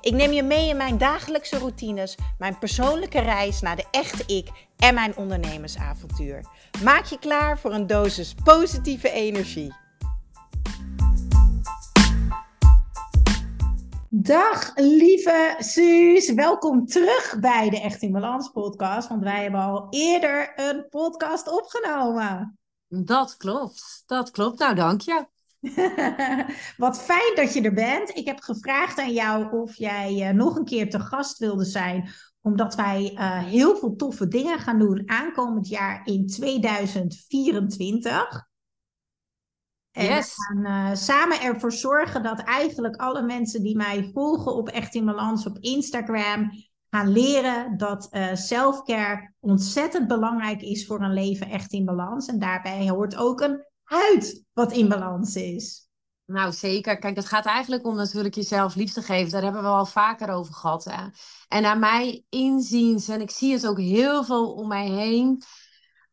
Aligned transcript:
Ik 0.00 0.12
neem 0.12 0.32
je 0.32 0.42
mee 0.42 0.68
in 0.68 0.76
mijn 0.76 0.98
dagelijkse 0.98 1.58
routines, 1.58 2.16
mijn 2.38 2.58
persoonlijke 2.58 3.20
reis 3.20 3.60
naar 3.60 3.76
de 3.76 3.84
echte 3.90 4.34
ik 4.34 4.48
en 4.76 4.94
mijn 4.94 5.16
ondernemersavontuur. 5.16 6.44
Maak 6.82 7.04
je 7.04 7.18
klaar 7.18 7.58
voor 7.58 7.72
een 7.72 7.86
dosis 7.86 8.34
positieve 8.44 9.10
energie. 9.10 9.74
Dag 14.08 14.72
lieve 14.74 15.56
Suus, 15.58 16.32
welkom 16.32 16.86
terug 16.86 17.36
bij 17.40 17.70
de 17.70 17.80
Echt 17.80 18.02
in 18.02 18.12
Balans 18.12 18.48
podcast, 18.48 19.08
want 19.08 19.22
wij 19.22 19.42
hebben 19.42 19.60
al 19.60 19.86
eerder 19.90 20.52
een 20.56 20.86
podcast 20.88 21.52
opgenomen. 21.52 22.58
Dat 22.88 23.36
klopt, 23.36 24.02
dat 24.06 24.30
klopt. 24.30 24.58
Nou, 24.58 24.74
dank 24.74 25.00
je. 25.00 25.26
Wat 26.76 27.02
fijn 27.02 27.34
dat 27.34 27.54
je 27.54 27.62
er 27.62 27.74
bent. 27.74 28.16
Ik 28.16 28.26
heb 28.26 28.40
gevraagd 28.40 28.98
aan 28.98 29.12
jou 29.12 29.60
of 29.60 29.76
jij 29.76 30.28
uh, 30.28 30.34
nog 30.34 30.56
een 30.56 30.64
keer 30.64 30.90
te 30.90 31.00
gast 31.00 31.38
wilde 31.38 31.64
zijn, 31.64 32.08
omdat 32.40 32.74
wij 32.74 33.12
uh, 33.14 33.44
heel 33.44 33.76
veel 33.76 33.96
toffe 33.96 34.28
dingen 34.28 34.58
gaan 34.58 34.78
doen 34.78 35.02
aankomend 35.06 35.68
jaar 35.68 36.06
in 36.06 36.26
2024. 36.26 38.46
En 39.90 40.04
yes. 40.04 40.36
we 40.36 40.42
gaan 40.42 40.66
uh, 40.66 40.94
samen 40.94 41.40
ervoor 41.40 41.72
zorgen 41.72 42.22
dat 42.22 42.40
eigenlijk 42.40 42.96
alle 42.96 43.22
mensen 43.22 43.62
die 43.62 43.76
mij 43.76 44.10
volgen 44.12 44.54
op 44.54 44.68
Echt 44.68 44.94
in 44.94 45.04
Balans 45.04 45.46
op 45.46 45.58
Instagram 45.58 46.50
gaan 46.90 47.08
leren 47.08 47.76
dat 47.76 48.08
uh, 48.10 48.34
selfcare 48.34 49.32
ontzettend 49.40 50.08
belangrijk 50.08 50.62
is 50.62 50.86
voor 50.86 51.02
een 51.02 51.12
leven 51.12 51.50
echt 51.50 51.72
in 51.72 51.84
balans. 51.84 52.26
En 52.26 52.38
daarbij 52.38 52.88
hoort 52.88 53.16
ook 53.16 53.40
een 53.40 53.64
huid 53.88 54.44
wat 54.52 54.72
in 54.72 54.88
balans 54.88 55.36
is. 55.36 55.88
Nou, 56.24 56.52
zeker. 56.52 56.98
Kijk, 56.98 57.16
het 57.16 57.26
gaat 57.26 57.46
eigenlijk 57.46 57.86
om 57.86 57.96
natuurlijk 57.96 58.34
jezelf 58.34 58.74
liefde 58.74 59.02
geven. 59.02 59.30
Daar 59.30 59.42
hebben 59.42 59.62
we 59.62 59.68
al 59.68 59.86
vaker 59.86 60.30
over 60.30 60.54
gehad. 60.54 60.84
Hè? 60.84 61.06
En 61.48 61.62
naar 61.62 61.78
mij 61.78 62.24
inziens, 62.28 63.08
en 63.08 63.20
ik 63.20 63.30
zie 63.30 63.52
het 63.52 63.66
ook 63.66 63.78
heel 63.78 64.24
veel 64.24 64.52
om 64.52 64.68
mij 64.68 64.88
heen. 64.88 65.42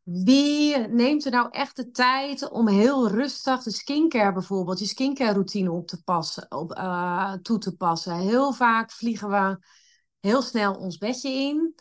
Wie 0.03 0.77
neemt 0.77 1.25
er 1.25 1.31
nou 1.31 1.47
echt 1.51 1.75
de 1.75 1.91
tijd 1.91 2.49
om 2.49 2.67
heel 2.67 3.09
rustig 3.09 3.63
de 3.63 3.71
skincare 3.71 4.33
bijvoorbeeld, 4.33 4.79
je 4.79 4.85
skincare 4.85 5.33
routine 5.33 5.71
op 5.71 5.87
te 5.87 6.03
passen, 6.03 6.51
op, 6.51 6.77
uh, 6.77 7.33
toe 7.33 7.57
te 7.57 7.75
passen? 7.75 8.17
Heel 8.17 8.53
vaak 8.53 8.91
vliegen 8.91 9.29
we 9.29 9.57
heel 10.19 10.41
snel 10.41 10.73
ons 10.73 10.97
bedje 10.97 11.29
in. 11.29 11.75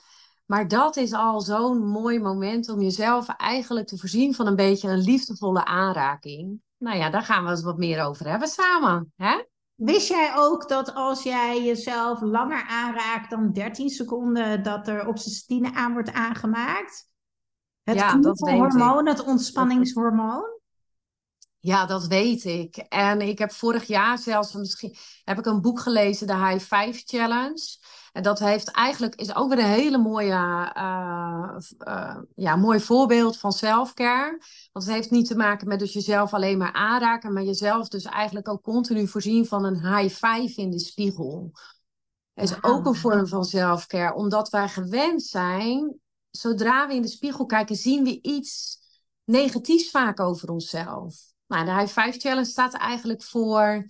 Maar 0.47 0.69
dat 0.69 0.97
is 0.97 1.13
al 1.13 1.41
zo'n 1.41 1.87
mooi 1.87 2.21
moment 2.21 2.69
om 2.69 2.81
jezelf 2.81 3.29
eigenlijk 3.29 3.87
te 3.87 3.99
voorzien 3.99 4.35
van 4.35 4.47
een 4.47 4.57
beetje 4.57 4.89
een 4.89 5.03
liefdevolle 5.03 5.65
aanraking. 5.65 6.61
Nou 6.79 6.97
ja, 6.97 7.11
daar 7.11 7.23
gaan 7.23 7.45
we 7.45 7.51
eens 7.51 7.63
wat 7.63 7.79
meer 7.79 8.05
over 8.05 8.29
hebben 8.29 8.49
samen. 8.49 9.13
Hè? 9.17 9.43
Wist 9.75 10.09
jij 10.09 10.33
ook 10.37 10.69
dat 10.69 10.95
als 10.95 11.23
jij 11.23 11.65
jezelf 11.65 12.21
langer 12.21 12.67
aanraakt 12.67 13.31
dan 13.31 13.53
13 13.53 13.89
seconden, 13.89 14.63
dat 14.63 14.89
er 14.89 15.07
oxytocine 15.07 15.75
aan 15.75 15.93
wordt 15.93 16.13
aangemaakt? 16.13 17.13
Het 17.83 17.97
ja, 17.97 18.17
dat 18.17 18.39
hormoon, 18.39 19.07
het 19.07 19.25
ontspanningshormoon? 19.25 20.55
Ja, 21.59 21.87
dat 21.87 22.07
weet 22.07 22.45
ik. 22.45 22.77
En 22.77 23.21
ik 23.21 23.39
heb 23.39 23.53
vorig 23.53 23.85
jaar 23.85 24.19
zelfs 24.19 24.53
misschien 24.53 24.97
heb 25.25 25.39
ik 25.39 25.47
een 25.47 25.61
boek 25.61 25.81
gelezen, 25.81 26.27
de 26.27 26.37
High 26.37 26.75
Five 26.75 27.03
Challenge. 27.05 27.79
En 28.15 28.23
dat 28.23 28.39
heeft 28.39 28.71
eigenlijk, 28.71 29.15
is 29.15 29.35
ook 29.35 29.49
weer 29.49 29.59
een 29.59 29.71
hele 29.71 29.99
mooie, 29.99 30.73
uh, 30.77 31.57
uh, 31.79 32.17
ja, 32.35 32.57
mooi 32.57 32.81
voorbeeld 32.81 33.39
van 33.39 33.53
selfcare. 33.53 34.43
Want 34.73 34.85
het 34.85 34.95
heeft 34.95 35.11
niet 35.11 35.27
te 35.27 35.37
maken 35.37 35.69
met 35.69 35.79
dus 35.79 35.93
jezelf 35.93 36.35
alleen 36.35 36.59
maar 36.59 36.73
aanraken, 36.73 37.33
maar 37.33 37.43
jezelf 37.43 37.89
dus 37.89 38.05
eigenlijk 38.05 38.49
ook 38.49 38.63
continu 38.63 39.09
voorzien 39.09 39.47
van 39.47 39.65
een 39.65 39.97
high 39.97 40.27
five 40.27 40.61
in 40.61 40.71
de 40.71 40.79
spiegel. 40.79 41.53
Dat 42.35 42.51
is 42.51 42.63
ook 42.63 42.87
een 42.87 42.95
vorm 42.95 43.27
van 43.27 43.45
selfcare, 43.45 44.15
omdat 44.15 44.49
wij 44.49 44.69
gewend 44.69 45.23
zijn, 45.23 46.01
zodra 46.31 46.87
we 46.87 46.95
in 46.95 47.03
de 47.03 47.09
spiegel 47.09 47.47
kijken, 47.47 47.77
zien 47.77 48.05
we 48.05 48.23
iets 48.23 48.79
negatiefs 49.25 49.91
vaak 49.91 50.21
over 50.21 50.51
onszelf. 50.51 51.17
Nou, 51.47 51.65
de 51.65 51.75
high 51.75 52.01
five 52.01 52.19
challenge 52.19 52.49
staat 52.49 52.75
eigenlijk 52.75 53.23
voor 53.23 53.87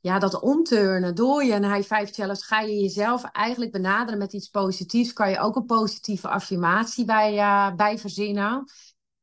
ja, 0.00 0.18
dat 0.18 0.40
omturnen. 0.40 1.14
Door 1.14 1.44
je 1.44 1.52
een 1.52 1.72
high 1.72 1.94
five 1.94 2.12
challenge 2.12 2.44
ga 2.44 2.60
je 2.60 2.80
jezelf 2.80 3.24
eigenlijk 3.24 3.72
benaderen 3.72 4.18
met 4.18 4.32
iets 4.32 4.48
positiefs. 4.48 5.12
Kan 5.12 5.30
je 5.30 5.38
ook 5.38 5.56
een 5.56 5.66
positieve 5.66 6.28
affirmatie 6.28 7.04
bij, 7.04 7.34
uh, 7.34 7.74
bij 7.74 7.98
verzinnen. 7.98 8.64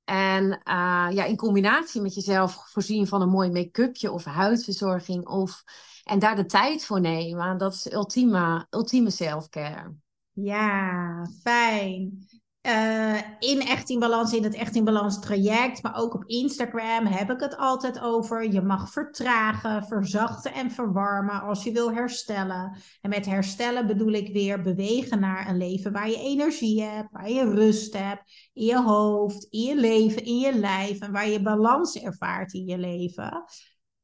En 0.04 0.44
uh, 0.44 1.08
ja, 1.12 1.24
in 1.24 1.36
combinatie 1.36 2.02
met 2.02 2.14
jezelf 2.14 2.70
voorzien 2.70 3.08
van 3.08 3.22
een 3.22 3.30
mooi 3.30 3.52
make-upje 3.52 4.12
of 4.12 4.24
huidverzorging. 4.24 5.28
Of, 5.28 5.64
en 6.04 6.20
daar 6.20 6.36
de 6.36 6.46
tijd 6.46 6.86
voor 6.86 7.00
nemen. 7.02 7.58
Dat 7.58 7.74
is 7.74 7.92
ultieme, 7.92 8.68
ultieme 8.70 9.10
self-care. 9.10 9.94
Ja, 10.32 11.28
fijn. 11.42 12.28
Uh, 12.68 13.18
in 13.40 13.62
Echt 13.62 13.90
in 13.90 14.00
Balans, 14.00 14.34
in 14.34 14.44
het 14.44 14.54
Echt 14.54 14.76
in 14.76 14.84
Balans 14.84 15.20
traject, 15.20 15.84
maar 15.84 15.96
ook 15.96 16.14
op 16.14 16.24
Instagram 16.26 17.06
heb 17.06 17.32
ik 17.32 17.40
het 17.40 17.58
altijd 17.58 18.02
over. 18.02 18.52
Je 18.52 18.62
mag 18.62 18.92
vertragen, 18.92 19.84
verzachten 19.84 20.54
en 20.54 20.72
verwarmen 20.72 21.42
als 21.42 21.64
je 21.64 21.72
wil 21.72 21.94
herstellen. 21.94 22.78
En 23.02 23.10
met 23.10 23.26
herstellen 23.26 23.88
bedoel 23.88 24.12
ik 24.12 24.34
weer 24.34 24.62
bewegen 24.62 25.20
naar 25.20 25.50
een 25.50 25.58
leven 25.58 25.92
waar 25.92 26.10
je 26.10 26.20
energie 26.20 26.82
hebt, 26.82 27.12
waar 27.12 27.30
je 27.30 27.54
rust 27.54 27.98
hebt, 27.98 28.50
in 28.54 28.66
je 28.66 28.82
hoofd, 28.82 29.48
in 29.50 29.62
je 29.62 29.76
leven, 29.76 30.26
in 30.26 30.38
je 30.38 30.56
lijf 30.56 31.00
en 31.00 31.12
waar 31.12 31.30
je 31.30 31.42
balans 31.42 31.96
ervaart 31.96 32.54
in 32.54 32.66
je 32.66 32.78
leven. 32.78 33.44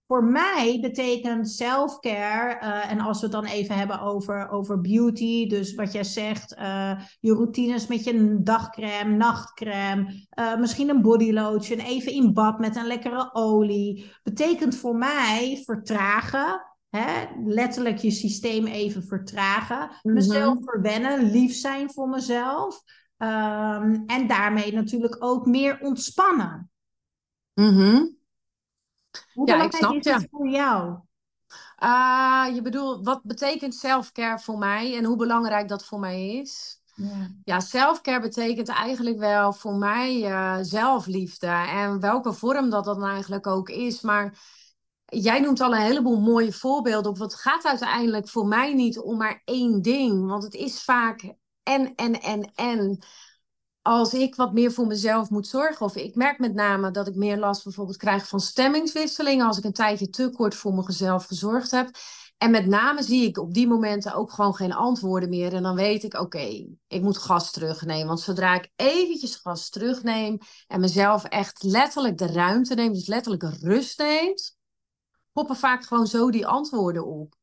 Voor 0.09 0.24
mij 0.24 0.78
betekent 0.81 1.50
self-care, 1.50 2.62
uh, 2.62 2.92
en 2.92 3.00
als 3.00 3.20
we 3.20 3.24
het 3.24 3.36
dan 3.36 3.46
even 3.46 3.75
hebben 3.75 4.02
over, 4.02 4.50
over 4.50 4.81
beauty, 4.81 5.47
dus 5.47 5.75
wat 5.75 5.92
jij 5.92 6.03
zegt, 6.03 6.58
uh, 6.58 7.00
je 7.20 7.34
routines 7.34 7.88
met 7.88 8.03
je 8.03 8.38
dagcreme, 8.42 9.16
nachtcreme, 9.16 10.25
uh, 10.40 10.59
misschien 10.59 10.90
een 10.90 11.02
bodylotion, 11.02 11.80
even 11.80 12.12
in 12.12 12.34
bad 12.34 12.59
met 12.59 12.75
een 12.75 12.88
lekkere 12.88 13.30
olie, 13.34 14.12
betekent 14.24 14.75
voor 14.75 14.96
mij 14.96 15.62
vertragen. 15.66 16.62
Hè? 16.90 17.26
Letterlijk 17.46 17.97
je 17.97 18.12
systeem 18.12 18.66
even 18.66 19.03
vertragen. 19.03 19.90
Mm 20.02 20.14
Mezelf 20.14 20.58
verwennen, 20.59 21.31
lief 21.31 21.56
zijn 21.56 21.91
voor 21.91 22.09
mezelf. 22.09 22.81
Um, 23.18 24.03
en 24.06 24.28
daarmee 24.28 24.74
natuurlijk 24.74 25.16
ook 25.20 25.46
meer 25.46 25.80
ontspannen. 25.81 26.72
Mm 27.53 28.18
hoe 29.34 29.47
ja, 29.47 29.64
ik 29.64 29.72
snap, 29.72 29.94
is 29.94 30.06
het 30.06 30.28
voor 30.31 30.47
jou? 30.47 31.00
Uh, 31.84 32.46
je 32.53 32.62
bedoelt, 32.62 33.06
wat 33.06 33.24
betekent 33.24 33.75
self-care 33.75 34.40
voor 34.40 34.58
mij 34.58 34.97
en 34.97 35.03
hoe 35.03 35.16
belangrijk 35.16 35.68
dat 35.68 35.86
voor 35.86 36.00
mij 36.00 36.30
is? 36.30 36.81
Ja, 36.96 37.31
ja 37.44 37.59
self-care 37.59 38.20
betekent 38.20 38.68
eigenlijk 38.68 39.18
wel 39.18 39.53
voor 39.53 39.74
mij 39.74 40.30
uh, 40.30 40.58
zelfliefde. 40.62 41.47
En 41.47 42.00
welke 42.00 42.34
vorm 42.34 42.70
dat 42.70 42.86
dan 42.86 43.06
eigenlijk 43.06 43.47
ook 43.47 43.70
is. 43.70 44.02
Maar 44.02 44.40
jij 45.06 45.40
noemt 45.40 45.62
al 45.62 45.74
een 45.74 45.81
heleboel 45.81 46.20
mooie 46.20 46.53
voorbeelden 46.53 47.12
op. 47.12 47.18
Wat 47.18 47.36
gaat 47.36 47.66
uiteindelijk 47.66 48.28
voor 48.28 48.46
mij 48.46 48.74
niet 48.74 49.00
om 49.00 49.18
maar 49.18 49.41
één 49.46 49.81
ding. 49.81 50.28
Want 50.28 50.44
het 50.44 50.53
is 50.53 50.84
vaak 50.84 51.34
en, 51.64 51.96
en, 51.96 52.22
en, 52.22 52.52
en 52.56 53.00
als 53.90 54.14
ik 54.14 54.36
wat 54.36 54.53
meer 54.53 54.72
voor 54.72 54.88
mezelf 54.88 55.30
moet 55.30 55.47
zorgen, 55.47 55.86
of 55.86 55.96
ik 55.96 56.16
merk 56.16 56.40
met 56.40 56.53
name 56.53 56.91
dat 56.91 57.08
ik 57.08 57.16
meer 57.16 57.38
last 57.38 57.64
bijvoorbeeld 57.64 57.97
krijg 57.97 58.28
van 58.28 58.40
stemmingswisselingen 58.40 59.46
als 59.47 59.58
ik 59.58 59.64
een 59.64 59.74
tijdje 59.74 60.09
te 60.09 60.30
kort 60.30 60.56
voor 60.56 60.74
mezelf 60.74 61.26
gezorgd 61.26 61.72
heb. 61.72 61.90
En 62.38 62.52
met 62.52 62.66
name 62.66 63.03
zie 63.03 63.28
ik 63.28 63.38
op 63.38 63.53
die 63.53 63.68
momenten 63.68 64.14
ook 64.14 64.32
gewoon 64.32 64.56
geen 64.56 64.74
antwoorden 64.74 65.30
meer. 65.30 65.53
En 65.53 65.64
dan 65.64 65.76
weet 65.76 66.03
ik, 66.03 66.14
oké, 66.14 66.68
ik 66.88 67.02
moet 67.02 67.18
gas 67.18 67.52
terugnemen. 67.52 68.08
Want 68.08 68.20
zodra 68.20 68.56
ik 68.56 68.72
eventjes 68.76 69.36
gas 69.36 69.70
terugneem 69.70 70.38
en 70.68 70.80
mezelf 70.80 71.24
echt 71.24 71.64
letterlijk 71.64 72.18
de 72.18 72.32
ruimte 72.32 72.76
neem, 72.76 72.94
dus 72.94 73.08
letterlijk 73.08 73.44
rust 73.62 74.00
neemt, 74.00 74.58
poppen 75.32 75.56
vaak 75.56 75.86
gewoon 75.86 76.08
zo 76.08 76.32
die 76.32 76.47
antwoorden 76.47 77.06
op. 77.06 77.36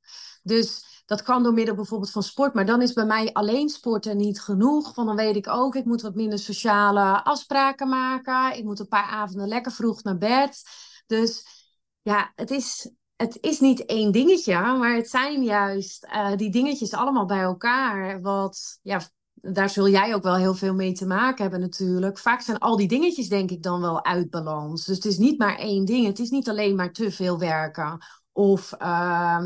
Dus 0.43 0.86
dat 1.06 1.23
kan 1.23 1.43
door 1.43 1.53
middel 1.53 1.75
bijvoorbeeld 1.75 2.11
van 2.11 2.23
sport, 2.23 2.55
maar 2.55 2.67
dan 2.67 2.82
is 2.82 2.93
bij 2.93 3.05
mij 3.05 3.32
alleen 3.32 3.69
sporten 3.69 4.17
niet 4.17 4.41
genoeg. 4.41 4.94
Want 4.94 5.08
dan 5.08 5.17
weet 5.17 5.37
ik 5.37 5.49
ook, 5.49 5.75
ik 5.75 5.85
moet 5.85 6.03
wat 6.03 6.14
minder 6.14 6.38
sociale 6.38 7.25
afspraken 7.25 7.88
maken. 7.88 8.56
Ik 8.56 8.64
moet 8.64 8.81
een 8.81 8.88
paar 8.88 9.08
avonden 9.08 9.49
lekker 9.49 9.73
vroeg 9.73 10.03
naar 10.03 10.19
bed. 10.19 10.62
Dus 11.06 11.47
ja, 12.03 12.32
het 12.35 12.50
is, 12.50 12.91
het 13.17 13.38
is 13.41 13.61
niet 13.61 13.85
één 13.85 14.12
dingetje, 14.12 14.55
maar 14.55 14.94
het 14.94 15.08
zijn 15.08 15.43
juist 15.43 16.06
uh, 16.06 16.37
die 16.37 16.50
dingetjes 16.50 16.93
allemaal 16.93 17.26
bij 17.26 17.43
elkaar. 17.43 18.20
Wat 18.20 18.79
ja, 18.82 19.00
daar 19.32 19.70
zul 19.70 19.88
jij 19.88 20.14
ook 20.14 20.23
wel 20.23 20.37
heel 20.37 20.55
veel 20.55 20.75
mee 20.75 20.93
te 20.93 21.06
maken 21.06 21.43
hebben 21.43 21.61
natuurlijk. 21.61 22.19
Vaak 22.19 22.41
zijn 22.41 22.59
al 22.59 22.76
die 22.76 22.88
dingetjes 22.88 23.29
denk 23.29 23.50
ik 23.50 23.62
dan 23.62 23.81
wel 23.81 24.05
uit 24.05 24.31
balans. 24.31 24.85
Dus 24.85 24.97
het 24.97 25.05
is 25.05 25.19
niet 25.19 25.38
maar 25.38 25.56
één 25.56 25.85
ding. 25.85 26.06
Het 26.06 26.19
is 26.19 26.31
niet 26.31 26.49
alleen 26.49 26.76
maar 26.76 26.93
te 26.93 27.11
veel 27.11 27.38
werken 27.38 27.99
of 28.32 28.75
uh, 28.79 29.44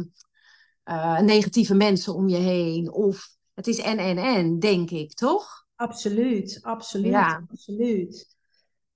negatieve 1.21 1.75
mensen 1.75 2.15
om 2.15 2.29
je 2.29 2.37
heen. 2.37 2.93
Of 2.93 3.29
het 3.55 3.67
is 3.67 3.79
en 3.79 3.99
en 3.99 4.19
en, 4.19 4.59
denk 4.59 4.91
ik, 4.91 5.15
toch? 5.15 5.65
Absoluut, 5.77 6.59
absoluut, 6.63 7.11
ja. 7.11 7.45
absoluut. 7.51 8.39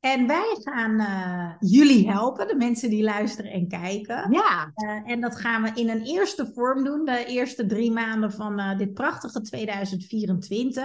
En 0.04 0.26
wij 0.26 0.56
gaan 0.62 1.00
uh, 1.00 1.70
jullie 1.70 2.10
helpen, 2.10 2.48
de 2.48 2.56
mensen 2.56 2.90
die 2.90 3.02
luisteren 3.02 3.50
en 3.50 3.68
kijken. 3.68 4.32
Ja. 4.32 4.72
Uh, 4.76 5.10
en 5.10 5.20
dat 5.20 5.36
gaan 5.36 5.62
we 5.62 5.70
in 5.74 5.88
een 5.88 6.02
eerste 6.02 6.50
vorm 6.54 6.84
doen, 6.84 7.04
de 7.04 7.24
eerste 7.24 7.66
drie 7.66 7.90
maanden 7.90 8.32
van 8.32 8.60
uh, 8.60 8.78
dit 8.78 8.94
prachtige 8.94 9.40
2024. 9.40 10.84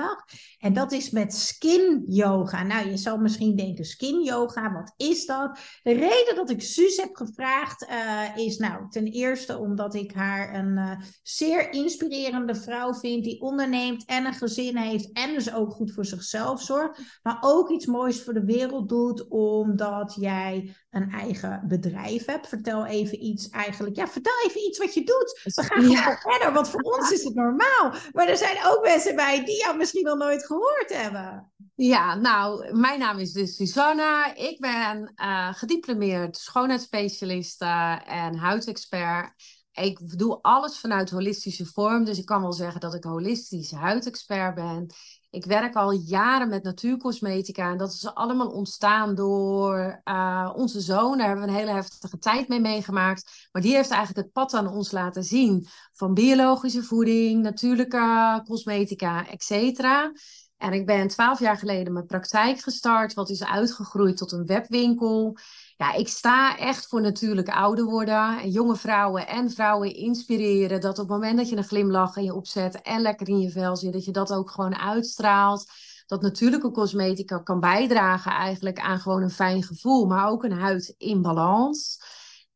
En 0.60 0.74
dat 0.74 0.92
is 0.92 1.10
met 1.10 1.34
skin 1.34 2.04
yoga. 2.08 2.64
Nou, 2.64 2.90
je 2.90 2.98
zal 2.98 3.18
misschien 3.18 3.56
denken, 3.56 3.86
skin 3.86 4.24
yoga, 4.24 4.74
wat 4.74 4.94
is 4.98 5.26
dat? 5.26 5.60
De 5.84 5.94
reden 5.94 6.36
dat 6.36 6.50
ik 6.50 6.62
Suus 6.62 6.98
heb 6.98 7.16
gevraagd 7.16 7.88
is, 8.36 8.58
nou, 8.58 8.90
ten 8.90 9.06
eerste 9.06 9.58
omdat 9.58 9.96
ik 9.96 10.12
haar 10.14 10.56
een 10.56 11.04
zeer 11.24 11.72
inspirerende 11.74 12.56
vrouw 12.56 12.94
vind, 12.94 13.24
die 13.24 13.42
onderneemt 13.42 14.06
en 14.06 14.26
een 14.26 14.34
gezin 14.34 14.78
heeft 14.78 15.12
en 15.12 15.34
dus 15.34 15.54
ook 15.54 15.72
goed 15.72 15.94
voor 15.94 16.06
zichzelf 16.06 16.62
zorgt. 16.62 17.20
Maar 17.24 17.38
ook 17.42 17.70
iets 17.70 17.86
moois 17.86 18.24
voor 18.24 18.34
de 18.34 18.46
wereld 18.46 18.90
doet 18.90 19.09
omdat 19.30 20.16
jij 20.20 20.76
een 20.90 21.12
eigen 21.12 21.64
bedrijf 21.68 22.26
hebt. 22.26 22.48
Vertel 22.48 22.86
even 22.86 23.26
iets 23.26 23.50
eigenlijk. 23.50 23.96
Ja, 23.96 24.08
vertel 24.08 24.34
even 24.46 24.62
iets 24.68 24.78
wat 24.78 24.94
je 24.94 25.04
doet. 25.04 25.42
We 25.44 25.64
gaan 25.64 25.84
gewoon 25.84 26.18
verder, 26.18 26.54
want 26.54 26.70
voor 26.70 26.82
ons 26.82 27.12
is 27.12 27.24
het 27.24 27.36
normaal. 27.36 27.94
Maar 28.12 28.28
er 28.28 28.38
zijn 28.38 28.58
ook 28.66 28.82
mensen 28.84 29.16
bij 29.16 29.46
die 29.46 29.58
jou 29.58 29.78
misschien 29.78 30.04
nog 30.04 30.18
nooit 30.18 30.46
gehoord 30.46 30.94
hebben. 30.94 31.52
Ja, 31.76 32.16
nou, 32.16 32.76
mijn 32.76 33.00
naam 33.00 33.18
is 33.18 33.32
dus 33.32 33.56
Susanna. 33.56 34.36
Ik 34.36 34.60
ben 34.60 35.14
uh, 35.16 35.54
gediplomeerd 35.54 36.38
schoonheidsspecialist 36.38 37.62
en 38.06 38.36
huidexpert. 38.36 39.32
Ik 39.72 40.18
doe 40.20 40.42
alles 40.42 40.80
vanuit 40.80 41.10
holistische 41.10 41.66
vorm. 41.66 42.06
Dus 42.06 42.18
ik 42.18 42.26
kan 42.26 42.42
wel 42.42 42.54
zeggen 42.54 42.82
dat 42.82 42.94
ik 42.94 43.04
holistisch 43.04 43.72
huidexpert 43.72 44.56
ben. 44.56 44.88
Ik 45.32 45.46
werk 45.46 45.76
al 45.76 45.92
jaren 45.92 46.50
met 46.50 46.64
natuurcosmetica 46.64 47.72
en 47.72 47.78
dat 47.78 47.94
is 47.94 48.14
allemaal 48.14 48.50
ontstaan 48.50 49.16
door 49.16 50.02
uh, 50.04 50.52
onze 50.56 50.82
zoon. 50.82 51.18
Daar 51.18 51.28
hebben 51.28 51.46
we 51.46 51.52
een 51.52 51.58
hele 51.58 51.72
heftige 51.72 52.18
tijd 52.18 52.48
mee 52.48 52.60
meegemaakt. 52.60 53.48
Maar 53.52 53.62
die 53.62 53.76
heeft 53.76 53.90
eigenlijk 53.90 54.26
het 54.26 54.34
pad 54.34 54.54
aan 54.54 54.68
ons 54.68 54.92
laten 54.92 55.24
zien 55.24 55.68
van 55.94 56.14
biologische 56.14 56.84
voeding, 56.84 57.42
natuurlijke 57.42 58.42
cosmetica, 58.46 59.28
et 59.28 59.44
cetera. 59.44 60.12
En 60.58 60.74
ik 60.74 60.86
ben 60.86 61.08
twaalf 61.08 61.40
jaar 61.40 61.58
geleden 61.58 61.94
mijn 61.94 62.06
praktijk 62.06 62.60
gestart, 62.60 63.14
wat 63.14 63.30
is 63.30 63.44
uitgegroeid 63.44 64.18
tot 64.18 64.32
een 64.32 64.46
webwinkel. 64.46 65.38
Ja, 65.80 65.94
ik 65.94 66.08
sta 66.08 66.58
echt 66.58 66.88
voor 66.88 67.02
natuurlijk 67.02 67.50
ouder 67.50 67.86
worden. 67.86 68.40
En 68.40 68.50
jonge 68.50 68.76
vrouwen 68.76 69.28
en 69.28 69.52
vrouwen 69.52 69.94
inspireren. 69.94 70.82
Dat 70.82 71.00
op 71.00 71.08
het 71.08 71.08
moment 71.08 71.38
dat 71.38 71.50
je 71.50 71.56
een 71.56 71.64
glimlach 71.64 72.16
in 72.18 72.24
je 72.24 72.34
opzet 72.34 72.82
en 72.82 73.02
lekker 73.02 73.28
in 73.28 73.40
je 73.40 73.50
vel 73.50 73.76
zit, 73.76 73.94
dat 73.94 74.06
je 74.06 74.12
dat 74.12 74.34
ook 74.34 74.52
gewoon 74.52 74.76
uitstraalt. 74.76 75.72
Dat 76.06 76.22
natuurlijke 76.22 76.72
cosmetica 76.72 77.38
kan 77.38 77.60
bijdragen 77.60 78.32
eigenlijk 78.32 78.80
aan 78.80 79.00
gewoon 79.00 79.22
een 79.22 79.30
fijn 79.30 79.64
gevoel, 79.64 80.06
maar 80.06 80.28
ook 80.28 80.44
een 80.44 80.60
huid 80.60 80.96
in 80.98 81.22
balans. 81.22 82.02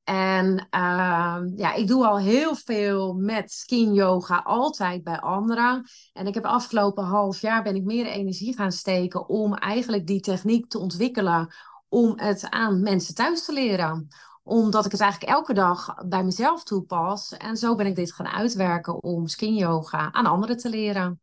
En 0.03 0.67
uh, 0.71 1.37
ja, 1.55 1.73
ik 1.73 1.87
doe 1.87 2.07
al 2.07 2.17
heel 2.17 2.55
veel 2.55 3.13
met 3.13 3.51
skin 3.51 3.93
yoga, 3.93 4.37
altijd 4.37 5.03
bij 5.03 5.19
anderen. 5.19 5.85
En 6.13 6.27
ik 6.27 6.33
heb 6.33 6.45
afgelopen 6.45 7.03
half 7.03 7.41
jaar 7.41 7.63
ben 7.63 7.75
ik 7.75 7.83
meer 7.83 8.05
energie 8.05 8.55
gaan 8.55 8.71
steken 8.71 9.29
om 9.29 9.53
eigenlijk 9.53 10.07
die 10.07 10.19
techniek 10.19 10.69
te 10.69 10.79
ontwikkelen 10.79 11.53
om 11.93 12.13
het 12.15 12.49
aan 12.49 12.81
mensen 12.81 13.15
thuis 13.15 13.45
te 13.45 13.53
leren. 13.53 14.07
Omdat 14.43 14.85
ik 14.85 14.91
het 14.91 15.01
eigenlijk 15.01 15.31
elke 15.31 15.53
dag 15.53 15.93
bij 16.05 16.23
mezelf 16.23 16.63
toepas. 16.63 17.37
En 17.37 17.57
zo 17.57 17.75
ben 17.75 17.85
ik 17.85 17.95
dit 17.95 18.13
gaan 18.13 18.27
uitwerken 18.27 19.03
om 19.03 19.27
skin 19.27 19.55
yoga 19.55 20.11
aan 20.11 20.25
anderen 20.25 20.57
te 20.57 20.69
leren. 20.69 21.21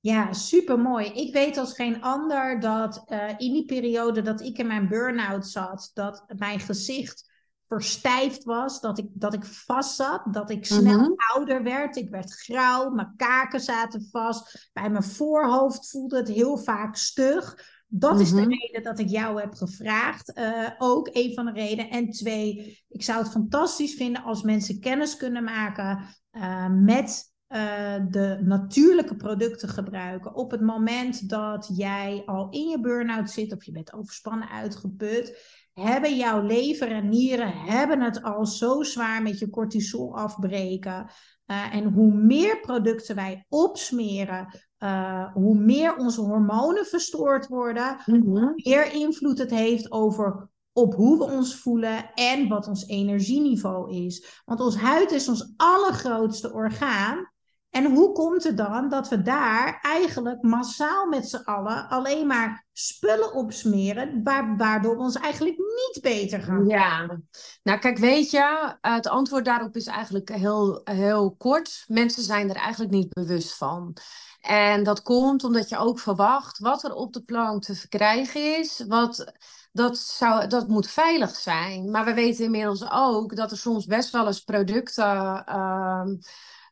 Ja, 0.00 0.32
super 0.32 0.78
mooi. 0.78 1.06
Ik 1.06 1.32
weet 1.32 1.56
als 1.56 1.74
geen 1.74 2.02
ander 2.02 2.60
dat 2.60 3.04
uh, 3.08 3.28
in 3.28 3.52
die 3.52 3.64
periode 3.64 4.22
dat 4.22 4.40
ik 4.40 4.58
in 4.58 4.66
mijn 4.66 4.88
burn-out 4.88 5.46
zat, 5.46 5.90
dat 5.94 6.24
mijn 6.36 6.60
gezicht 6.60 7.30
verstijfd 7.66 8.44
was, 8.44 8.80
dat 8.80 8.98
ik, 8.98 9.06
dat 9.12 9.34
ik 9.34 9.44
vast 9.44 9.96
zat, 9.96 10.22
dat 10.30 10.50
ik 10.50 10.66
snel 10.66 10.98
mhm. 10.98 11.12
ouder 11.34 11.62
werd. 11.62 11.96
Ik 11.96 12.10
werd 12.10 12.32
grauw, 12.32 12.90
mijn 12.90 13.14
kaken 13.16 13.60
zaten 13.60 14.08
vast, 14.10 14.70
bij 14.72 14.90
mijn 14.90 15.04
voorhoofd 15.04 15.90
voelde 15.90 16.16
het 16.16 16.28
heel 16.28 16.58
vaak 16.58 16.96
stug. 16.96 17.76
Dat 17.90 18.20
is 18.20 18.30
de 18.30 18.40
mhm. 18.40 18.50
reden 18.50 18.82
dat 18.82 18.98
ik 18.98 19.08
jou 19.08 19.40
heb 19.40 19.54
gevraagd. 19.54 20.38
Uh, 20.38 20.70
ook 20.78 21.08
een 21.12 21.34
van 21.34 21.44
de 21.44 21.52
redenen. 21.52 21.90
En 21.90 22.10
twee, 22.10 22.82
ik 22.88 23.02
zou 23.02 23.22
het 23.22 23.30
fantastisch 23.30 23.94
vinden 23.94 24.22
als 24.22 24.42
mensen 24.42 24.80
kennis 24.80 25.16
kunnen 25.16 25.44
maken 25.44 26.04
uh, 26.32 26.68
met 26.70 27.32
uh, 27.48 27.94
de 28.10 28.40
natuurlijke 28.44 29.16
producten 29.16 29.68
gebruiken. 29.68 30.34
Op 30.34 30.50
het 30.50 30.60
moment 30.60 31.28
dat 31.28 31.70
jij 31.72 32.22
al 32.26 32.50
in 32.50 32.68
je 32.68 32.80
burn-out 32.80 33.30
zit 33.30 33.52
of 33.52 33.64
je 33.64 33.72
bent 33.72 33.92
overspannen 33.92 34.48
uitgeput, 34.48 35.56
hebben 35.72 36.16
jouw 36.16 36.42
lever 36.42 36.92
en 36.92 37.08
nieren 37.08 37.52
hebben 37.52 38.00
het 38.00 38.22
al 38.22 38.46
zo 38.46 38.82
zwaar 38.82 39.22
met 39.22 39.38
je 39.38 39.50
cortisol 39.50 40.16
afbreken. 40.16 41.10
Uh, 41.46 41.74
en 41.74 41.92
hoe 41.92 42.12
meer 42.12 42.60
producten 42.60 43.14
wij 43.14 43.44
opsmeren, 43.48 44.67
uh, 44.78 45.32
hoe 45.34 45.58
meer 45.58 45.96
onze 45.96 46.20
hormonen 46.20 46.86
verstoord 46.86 47.46
worden, 47.46 47.96
mm 48.06 48.22
hoe 48.22 48.52
meer 48.54 48.92
invloed 48.92 49.38
het 49.38 49.50
heeft 49.50 49.92
over 49.92 50.48
op 50.72 50.94
hoe 50.94 51.18
we 51.18 51.24
ons 51.24 51.56
voelen 51.56 52.10
en 52.14 52.48
wat 52.48 52.68
ons 52.68 52.86
energieniveau 52.86 54.04
is. 54.04 54.42
Want 54.44 54.60
ons 54.60 54.76
huid 54.76 55.10
is 55.10 55.28
ons 55.28 55.52
allergrootste 55.56 56.52
orgaan. 56.52 57.30
En 57.70 57.84
hoe 57.94 58.12
komt 58.12 58.44
het 58.44 58.56
dan 58.56 58.88
dat 58.88 59.08
we 59.08 59.22
daar 59.22 59.78
eigenlijk 59.82 60.42
massaal 60.42 61.06
met 61.06 61.28
z'n 61.28 61.42
allen 61.44 61.88
alleen 61.88 62.26
maar 62.26 62.66
spullen 62.72 63.34
opsmeren, 63.34 64.22
waardoor 64.56 64.96
we 64.96 65.02
ons 65.02 65.14
eigenlijk 65.14 65.58
niet 65.58 65.98
beter 66.02 66.40
gaan? 66.40 66.66
Ja, 66.66 67.20
nou 67.62 67.78
kijk, 67.78 67.98
weet 67.98 68.30
je, 68.30 68.76
het 68.80 69.08
antwoord 69.08 69.44
daarop 69.44 69.76
is 69.76 69.86
eigenlijk 69.86 70.28
heel, 70.28 70.80
heel 70.84 71.34
kort. 71.38 71.84
Mensen 71.86 72.22
zijn 72.22 72.48
er 72.48 72.56
eigenlijk 72.56 72.92
niet 72.92 73.12
bewust 73.12 73.56
van. 73.56 73.96
En 74.40 74.82
dat 74.82 75.02
komt 75.02 75.44
omdat 75.44 75.68
je 75.68 75.78
ook 75.78 75.98
verwacht 75.98 76.58
wat 76.58 76.84
er 76.84 76.94
op 76.94 77.12
de 77.12 77.22
plank 77.22 77.62
te 77.62 77.74
verkrijgen 77.74 78.58
is. 78.58 78.84
Wat, 78.88 79.32
dat, 79.72 79.98
zou, 79.98 80.46
dat 80.46 80.68
moet 80.68 80.90
veilig 80.90 81.36
zijn. 81.36 81.90
Maar 81.90 82.04
we 82.04 82.14
weten 82.14 82.44
inmiddels 82.44 82.90
ook 82.90 83.36
dat 83.36 83.50
er 83.50 83.58
soms 83.58 83.86
best 83.86 84.10
wel 84.10 84.26
eens 84.26 84.44
producten. 84.44 85.44
Uh, 85.48 86.02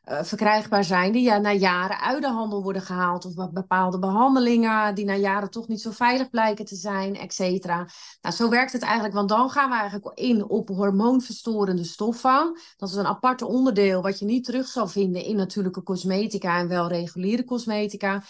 verkrijgbaar 0.07 0.83
zijn, 0.83 1.11
die 1.11 1.23
ja, 1.23 1.37
na 1.37 1.51
jaren 1.51 1.99
uit 1.99 2.21
de 2.21 2.29
handel 2.29 2.63
worden 2.63 2.81
gehaald, 2.81 3.25
of 3.25 3.51
bepaalde 3.51 3.99
behandelingen 3.99 4.95
die 4.95 5.05
na 5.05 5.15
jaren 5.15 5.49
toch 5.49 5.67
niet 5.67 5.81
zo 5.81 5.91
veilig 5.91 6.29
blijken 6.29 6.65
te 6.65 6.75
zijn, 6.75 7.15
et 7.15 7.33
cetera. 7.33 7.87
Nou, 8.21 8.35
zo 8.35 8.49
werkt 8.49 8.71
het 8.71 8.81
eigenlijk, 8.81 9.13
want 9.13 9.29
dan 9.29 9.49
gaan 9.49 9.69
we 9.69 9.75
eigenlijk 9.75 10.19
in 10.19 10.49
op 10.49 10.67
hormoonverstorende 10.69 11.83
stoffen. 11.83 12.59
Dat 12.77 12.89
is 12.89 12.95
een 12.95 13.05
aparte 13.05 13.45
onderdeel 13.47 14.01
wat 14.01 14.19
je 14.19 14.25
niet 14.25 14.43
terug 14.45 14.67
zal 14.67 14.87
vinden 14.87 15.23
in 15.23 15.35
natuurlijke 15.35 15.83
cosmetica 15.83 16.59
en 16.59 16.67
wel 16.67 16.87
reguliere 16.87 17.43
cosmetica. 17.43 18.23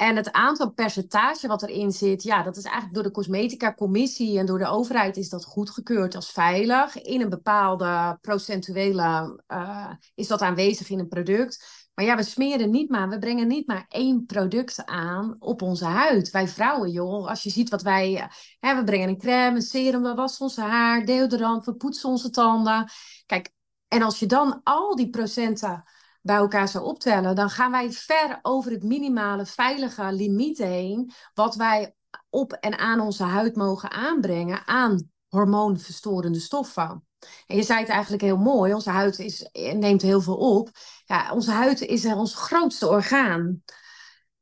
En 0.00 0.16
het 0.16 0.32
aantal 0.32 0.70
percentage 0.72 1.46
wat 1.46 1.62
erin 1.62 1.92
zit, 1.92 2.22
ja, 2.22 2.42
dat 2.42 2.56
is 2.56 2.64
eigenlijk 2.64 2.94
door 2.94 3.02
de 3.02 3.10
cosmetica-commissie 3.10 4.38
en 4.38 4.46
door 4.46 4.58
de 4.58 4.66
overheid 4.66 5.16
is 5.16 5.28
dat 5.28 5.44
goedgekeurd 5.44 6.14
als 6.14 6.30
veilig. 6.30 7.02
In 7.02 7.20
een 7.20 7.28
bepaalde 7.28 8.18
procentuele 8.20 9.40
uh, 9.48 9.90
is 10.14 10.26
dat 10.26 10.40
aanwezig 10.40 10.90
in 10.90 10.98
een 10.98 11.08
product. 11.08 11.88
Maar 11.94 12.04
ja, 12.04 12.16
we 12.16 12.22
smeren 12.22 12.70
niet 12.70 12.90
maar, 12.90 13.08
we 13.08 13.18
brengen 13.18 13.46
niet 13.46 13.66
maar 13.66 13.84
één 13.88 14.26
product 14.26 14.84
aan 14.84 15.36
op 15.38 15.62
onze 15.62 15.84
huid. 15.84 16.30
Wij 16.30 16.48
vrouwen, 16.48 16.90
joh, 16.90 17.28
als 17.28 17.42
je 17.42 17.50
ziet 17.50 17.70
wat 17.70 17.82
wij, 17.82 18.12
uh, 18.12 18.24
hè, 18.60 18.76
we 18.76 18.84
brengen 18.84 19.08
een 19.08 19.18
crème, 19.18 19.56
een 19.56 19.62
serum, 19.62 20.02
we 20.02 20.14
wassen 20.14 20.44
onze 20.44 20.60
haar, 20.60 21.04
deodorant, 21.04 21.64
we 21.64 21.74
poetsen 21.74 22.08
onze 22.08 22.30
tanden. 22.30 22.90
Kijk, 23.26 23.50
en 23.88 24.02
als 24.02 24.18
je 24.18 24.26
dan 24.26 24.60
al 24.62 24.96
die 24.96 25.10
procenten 25.10 25.84
bij 26.22 26.36
elkaar 26.36 26.68
zou 26.68 26.84
optellen, 26.84 27.34
dan 27.34 27.50
gaan 27.50 27.70
wij 27.70 27.92
ver 27.92 28.38
over 28.42 28.70
het 28.70 28.82
minimale 28.82 29.46
veilige 29.46 30.12
limiet 30.12 30.58
heen, 30.58 31.12
wat 31.34 31.54
wij 31.54 31.94
op 32.30 32.52
en 32.52 32.78
aan 32.78 33.00
onze 33.00 33.24
huid 33.24 33.56
mogen 33.56 33.90
aanbrengen 33.90 34.66
aan 34.66 35.10
hormoonverstorende 35.28 36.40
stoffen. 36.40 37.04
En 37.46 37.56
je 37.56 37.62
zei 37.62 37.80
het 37.80 37.88
eigenlijk 37.88 38.22
heel 38.22 38.36
mooi, 38.36 38.74
onze 38.74 38.90
huid 38.90 39.18
is, 39.18 39.48
neemt 39.52 40.02
heel 40.02 40.20
veel 40.20 40.36
op. 40.36 40.70
Ja, 41.04 41.32
onze 41.32 41.50
huid 41.50 41.80
is 41.80 42.04
ons 42.04 42.34
grootste 42.34 42.88
orgaan. 42.88 43.62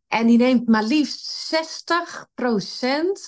En 0.09 0.27
die 0.27 0.39
neemt 0.39 0.69
maar 0.69 0.85
liefst 0.85 1.55
60% 1.55 1.59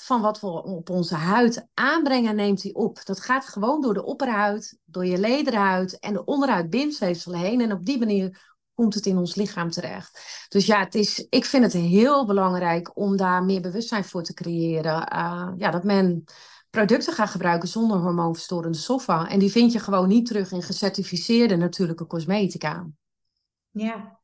van 0.02 0.20
wat 0.20 0.40
we 0.40 0.46
op 0.46 0.90
onze 0.90 1.14
huid 1.14 1.66
aanbrengen, 1.74 2.36
neemt 2.36 2.62
hij 2.62 2.72
op. 2.72 3.04
Dat 3.04 3.20
gaat 3.20 3.46
gewoon 3.46 3.80
door 3.80 3.94
de 3.94 4.04
opperhuid, 4.04 4.78
door 4.84 5.06
je 5.06 5.18
lederhuid 5.18 5.98
en 5.98 6.12
de 6.12 6.24
onderhuid 6.24 6.70
bindsweefsel 6.70 7.34
heen. 7.34 7.60
En 7.60 7.72
op 7.72 7.86
die 7.86 7.98
manier 7.98 8.54
komt 8.74 8.94
het 8.94 9.06
in 9.06 9.18
ons 9.18 9.34
lichaam 9.34 9.70
terecht. 9.70 10.46
Dus 10.48 10.66
ja, 10.66 10.78
het 10.80 10.94
is, 10.94 11.26
ik 11.28 11.44
vind 11.44 11.62
het 11.62 11.72
heel 11.72 12.26
belangrijk 12.26 12.96
om 12.96 13.16
daar 13.16 13.44
meer 13.44 13.60
bewustzijn 13.60 14.04
voor 14.04 14.22
te 14.22 14.34
creëren. 14.34 15.12
Uh, 15.14 15.52
ja, 15.56 15.70
dat 15.70 15.84
men 15.84 16.24
producten 16.70 17.12
gaat 17.12 17.30
gebruiken 17.30 17.68
zonder 17.68 17.98
hormoonverstorende 17.98 18.78
stoffen. 18.78 19.26
En 19.26 19.38
die 19.38 19.50
vind 19.50 19.72
je 19.72 19.78
gewoon 19.78 20.08
niet 20.08 20.26
terug 20.26 20.52
in 20.52 20.62
gecertificeerde 20.62 21.56
natuurlijke 21.56 22.06
cosmetica. 22.06 22.86
Ja, 23.70 24.19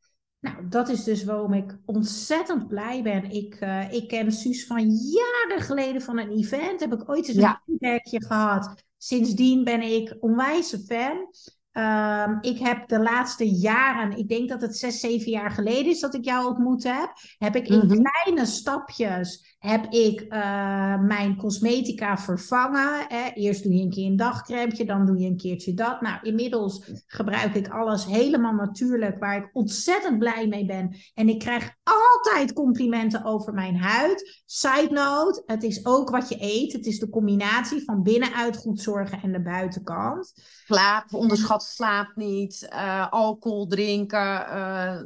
nou, 0.47 0.69
dat 0.69 0.89
is 0.89 1.05
dus 1.05 1.25
waarom 1.25 1.53
ik 1.53 1.77
ontzettend 1.85 2.69
blij 2.69 3.03
ben. 3.03 3.31
Ik, 3.31 3.61
uh, 3.61 3.93
ik 3.93 4.09
ken 4.09 4.33
Suus 4.33 4.67
van 4.67 4.91
jaren 4.91 5.63
geleden 5.63 6.03
van 6.03 6.19
een 6.19 6.31
event. 6.31 6.81
Heb 6.81 6.93
ik 6.93 7.09
ooit 7.11 7.29
eens 7.29 7.37
een 7.37 7.59
feedbackje 7.67 8.25
gehad. 8.25 8.75
Sindsdien 8.97 9.65
ben 9.65 9.83
ik 9.83 10.17
onwijs 10.21 10.77
fan. 10.87 11.29
Um, 11.77 12.39
ik 12.41 12.59
heb 12.59 12.89
de 12.89 12.99
laatste 12.99 13.51
jaren, 13.51 14.19
ik 14.19 14.29
denk 14.29 14.49
dat 14.49 14.61
het 14.61 14.77
zes, 14.77 15.01
zeven 15.01 15.31
jaar 15.31 15.51
geleden 15.51 15.87
is 15.87 16.01
dat 16.01 16.15
ik 16.15 16.25
jou 16.25 16.47
ontmoet 16.47 16.85
heb, 16.85 17.13
heb 17.39 17.57
ik 17.57 17.69
in 17.69 17.79
mm 17.79 17.91
-hmm. 17.91 18.03
kleine 18.03 18.47
stapjes 18.47 19.56
heb 19.67 19.93
ik 19.93 20.21
uh, 20.21 21.01
mijn 21.01 21.37
cosmetica 21.37 22.19
vervangen. 22.19 23.05
Hè. 23.09 23.31
Eerst 23.35 23.63
doe 23.63 23.75
je 23.75 23.83
een 23.83 23.91
keer 23.91 24.07
een 24.07 24.17
dagcrème, 24.17 24.85
dan 24.85 25.07
doe 25.07 25.19
je 25.19 25.27
een 25.27 25.37
keertje 25.37 25.75
dat. 25.75 26.01
Nou, 26.01 26.19
inmiddels 26.23 26.91
gebruik 27.07 27.55
ik 27.55 27.69
alles 27.69 28.05
helemaal 28.05 28.53
natuurlijk, 28.53 29.19
waar 29.19 29.37
ik 29.37 29.51
ontzettend 29.53 30.19
blij 30.19 30.47
mee 30.47 30.67
ben. 30.67 30.97
En 31.15 31.29
ik 31.29 31.39
krijg 31.39 31.71
altijd 31.83 32.53
complimenten 32.53 33.25
over 33.25 33.55
mijn 33.55 33.77
huid. 33.77 34.43
Side 34.47 34.89
note, 34.91 35.43
het 35.47 35.63
is 35.63 35.87
ook 35.87 36.11
wat 36.11 36.29
je 36.29 36.37
eet. 36.39 36.73
Het 36.73 36.87
is 36.87 36.99
de 36.99 37.09
combinatie 37.09 37.85
van 37.85 38.03
binnenuit 38.03 38.57
goed 38.57 38.81
zorgen 38.81 39.23
en 39.23 39.33
de 39.33 39.43
buitenkant. 39.43 40.33
Slaap, 40.67 41.15
onderschat 41.15 41.63
slaap 41.63 42.13
niet, 42.15 42.69
uh, 42.73 43.11
alcohol 43.11 43.67
drinken, 43.67 44.47
uh, 44.49 45.01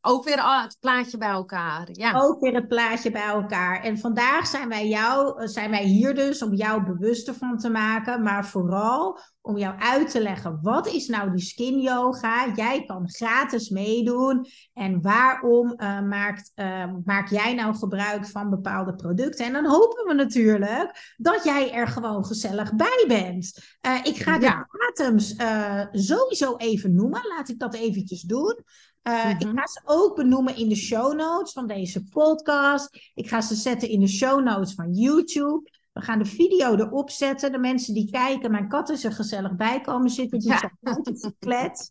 ook 0.00 0.24
weer 0.24 0.60
het 0.60 0.76
plaatje 0.80 1.18
bij 1.18 1.28
elkaar. 1.28 1.88
Ja. 1.92 2.12
Ook 2.20 2.40
weer 2.40 2.54
het 2.54 2.68
plaatje 2.68 3.10
bij 3.10 3.26
elkaar. 3.26 3.82
En 3.82 3.98
vandaag 3.98 4.46
zijn 4.46 4.68
wij, 4.68 4.88
jou, 4.88 5.48
zijn 5.48 5.70
wij 5.70 5.84
hier 5.84 6.14
dus 6.14 6.42
om 6.42 6.54
jou 6.54 6.82
bewuster 6.82 7.34
van 7.34 7.58
te 7.58 7.70
maken. 7.70 8.22
Maar 8.22 8.46
vooral 8.46 9.18
om 9.42 9.58
jou 9.58 9.78
uit 9.78 10.10
te 10.10 10.22
leggen. 10.22 10.58
Wat 10.62 10.86
is 10.86 11.06
nou 11.06 11.30
die 11.30 11.40
skin 11.40 11.80
yoga? 11.80 12.52
Jij 12.54 12.84
kan 12.84 13.10
gratis 13.10 13.68
meedoen. 13.68 14.46
En 14.72 15.02
waarom 15.02 15.74
uh, 15.76 16.00
maakt, 16.00 16.52
uh, 16.54 16.92
maak 17.04 17.28
jij 17.28 17.54
nou 17.54 17.74
gebruik 17.74 18.26
van 18.26 18.50
bepaalde 18.50 18.94
producten? 18.94 19.46
En 19.46 19.52
dan 19.52 19.66
hopen 19.66 20.06
we 20.06 20.14
natuurlijk 20.14 21.14
dat 21.16 21.44
jij 21.44 21.72
er 21.72 21.88
gewoon 21.88 22.24
gezellig 22.24 22.74
bij 22.74 23.04
bent. 23.08 23.58
Uh, 23.86 23.98
ik 24.02 24.16
ga 24.16 24.38
de 24.38 24.44
ja. 24.44 24.68
datums 24.70 25.34
sowieso 25.92 26.56
even 26.56 26.94
noemen. 26.94 27.20
Laat 27.36 27.48
ik 27.48 27.58
dat 27.58 27.74
eventjes 27.74 28.22
doen. 28.22 28.64
Uh, 29.02 29.24
mm-hmm. 29.24 29.48
Ik 29.50 29.58
ga 29.58 29.66
ze 29.66 29.80
ook 29.84 30.16
benoemen 30.16 30.56
in 30.56 30.68
de 30.68 30.76
show 30.76 31.14
notes 31.14 31.52
van 31.52 31.66
deze 31.66 32.04
podcast. 32.04 33.10
Ik 33.14 33.28
ga 33.28 33.40
ze 33.40 33.54
zetten 33.54 33.88
in 33.88 34.00
de 34.00 34.08
show 34.08 34.42
notes 34.42 34.74
van 34.74 34.94
YouTube. 34.94 35.70
We 35.92 36.00
gaan 36.00 36.18
de 36.18 36.24
video 36.24 36.74
erop 36.74 37.10
zetten. 37.10 37.52
De 37.52 37.58
mensen 37.58 37.94
die 37.94 38.10
kijken, 38.10 38.50
mijn 38.50 38.68
kat 38.68 38.88
is 38.88 39.04
er 39.04 39.12
gezellig 39.12 39.56
bij 39.56 39.80
komen 39.80 40.10
zitten. 40.10 40.38
Die 40.38 40.48
ja. 40.48 40.70
zijn 41.12 41.34
klets. 41.38 41.90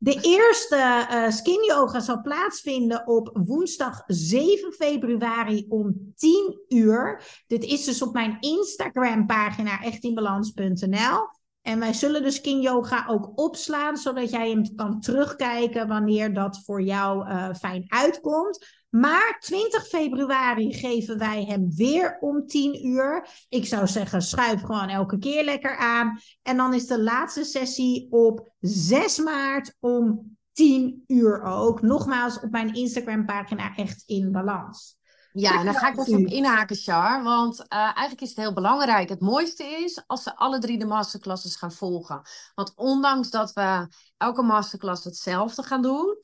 De 0.00 0.20
eerste 0.22 1.06
uh, 1.10 1.30
skin 1.30 1.64
yoga 1.64 2.00
zal 2.00 2.20
plaatsvinden 2.20 3.06
op 3.06 3.30
woensdag 3.44 4.02
7 4.06 4.72
februari 4.72 5.66
om 5.68 6.12
10 6.16 6.60
uur. 6.68 7.22
Dit 7.46 7.64
is 7.64 7.84
dus 7.84 8.02
op 8.02 8.12
mijn 8.12 8.36
Instagram 8.40 9.26
pagina 9.26 9.82
echtinbalans.nl. 9.82 11.28
En 11.68 11.78
wij 11.78 11.92
zullen 11.92 12.22
de 12.22 12.30
skin 12.30 12.60
yoga 12.60 13.06
ook 13.08 13.32
opslaan, 13.34 13.96
zodat 13.96 14.30
jij 14.30 14.50
hem 14.50 14.74
kan 14.76 15.00
terugkijken 15.00 15.88
wanneer 15.88 16.34
dat 16.34 16.62
voor 16.64 16.82
jou 16.82 17.28
uh, 17.28 17.54
fijn 17.54 17.84
uitkomt. 17.88 18.66
Maar 18.88 19.36
20 19.40 19.86
februari 19.86 20.74
geven 20.74 21.18
wij 21.18 21.44
hem 21.44 21.74
weer 21.74 22.16
om 22.20 22.46
10 22.46 22.86
uur. 22.86 23.28
Ik 23.48 23.66
zou 23.66 23.86
zeggen, 23.86 24.22
schuif 24.22 24.60
gewoon 24.60 24.88
elke 24.88 25.18
keer 25.18 25.44
lekker 25.44 25.76
aan. 25.76 26.20
En 26.42 26.56
dan 26.56 26.74
is 26.74 26.86
de 26.86 27.02
laatste 27.02 27.44
sessie 27.44 28.06
op 28.10 28.52
6 28.60 29.18
maart 29.18 29.76
om 29.80 30.36
10 30.52 31.04
uur 31.06 31.42
ook. 31.42 31.82
Nogmaals 31.82 32.40
op 32.40 32.50
mijn 32.50 32.74
Instagram 32.74 33.26
pagina 33.26 33.76
echt 33.76 34.02
in 34.06 34.32
balans. 34.32 34.97
Ja, 35.32 35.58
en 35.58 35.64
dan 35.64 35.74
ga 35.74 35.88
ik 35.88 35.98
even 35.98 36.18
op 36.18 36.26
inhaken, 36.26 36.76
Char. 36.76 37.22
Want 37.22 37.58
uh, 37.58 37.78
eigenlijk 37.78 38.20
is 38.20 38.28
het 38.28 38.38
heel 38.38 38.52
belangrijk. 38.52 39.08
Het 39.08 39.20
mooiste 39.20 39.64
is 39.64 40.02
als 40.06 40.22
ze 40.22 40.36
alle 40.36 40.58
drie 40.58 40.78
de 40.78 40.86
masterclasses 40.86 41.56
gaan 41.56 41.72
volgen. 41.72 42.22
Want 42.54 42.72
ondanks 42.76 43.30
dat 43.30 43.52
we 43.52 43.88
elke 44.16 44.42
masterclass 44.42 45.04
hetzelfde 45.04 45.62
gaan 45.62 45.82
doen... 45.82 46.22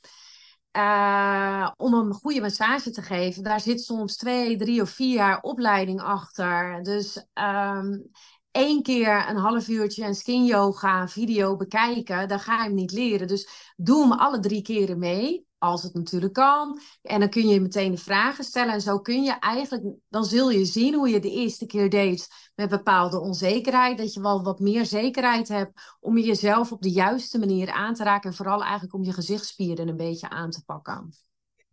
Uh, 0.76 1.70
om 1.76 1.94
een 1.94 2.12
goede 2.12 2.40
massage 2.40 2.90
te 2.90 3.02
geven, 3.02 3.42
daar 3.42 3.60
zit 3.60 3.82
soms 3.82 4.16
twee, 4.16 4.56
drie 4.56 4.82
of 4.82 4.90
vier 4.90 5.14
jaar 5.14 5.40
opleiding 5.40 6.00
achter. 6.00 6.82
Dus 6.82 7.26
um, 7.34 8.10
één 8.50 8.82
keer 8.82 9.28
een 9.28 9.36
half 9.36 9.68
uurtje 9.68 10.04
een 10.04 10.14
skin 10.14 10.44
yoga 10.44 11.08
video 11.08 11.56
bekijken, 11.56 12.28
dan 12.28 12.40
ga 12.40 12.56
je 12.56 12.62
hem 12.62 12.74
niet 12.74 12.92
leren. 12.92 13.26
Dus 13.26 13.72
doe 13.76 14.00
hem 14.02 14.12
alle 14.12 14.40
drie 14.40 14.62
keren 14.62 14.98
mee 14.98 15.46
als 15.64 15.82
het 15.82 15.94
natuurlijk 15.94 16.32
kan. 16.32 16.80
En 17.02 17.20
dan 17.20 17.28
kun 17.28 17.48
je 17.48 17.60
meteen 17.60 17.90
de 17.90 17.98
vragen 17.98 18.44
stellen. 18.44 18.72
En 18.72 18.80
zo 18.80 18.98
kun 18.98 19.22
je 19.22 19.32
eigenlijk, 19.32 19.84
dan 20.08 20.24
zul 20.24 20.50
je 20.50 20.64
zien 20.64 20.94
hoe 20.94 21.08
je 21.08 21.20
de 21.20 21.30
eerste 21.30 21.66
keer 21.66 21.90
deed 21.90 22.28
met 22.54 22.68
bepaalde 22.68 23.20
onzekerheid. 23.20 23.98
Dat 23.98 24.14
je 24.14 24.20
wel 24.20 24.42
wat 24.42 24.60
meer 24.60 24.86
zekerheid 24.86 25.48
hebt 25.48 25.96
om 26.00 26.18
jezelf 26.18 26.72
op 26.72 26.82
de 26.82 26.90
juiste 26.90 27.38
manier 27.38 27.70
aan 27.70 27.94
te 27.94 28.04
raken. 28.04 28.30
En 28.30 28.36
vooral 28.36 28.62
eigenlijk 28.62 28.94
om 28.94 29.04
je 29.04 29.12
gezichtsspieren 29.12 29.88
een 29.88 29.96
beetje 29.96 30.28
aan 30.28 30.50
te 30.50 30.64
pakken. 30.64 31.12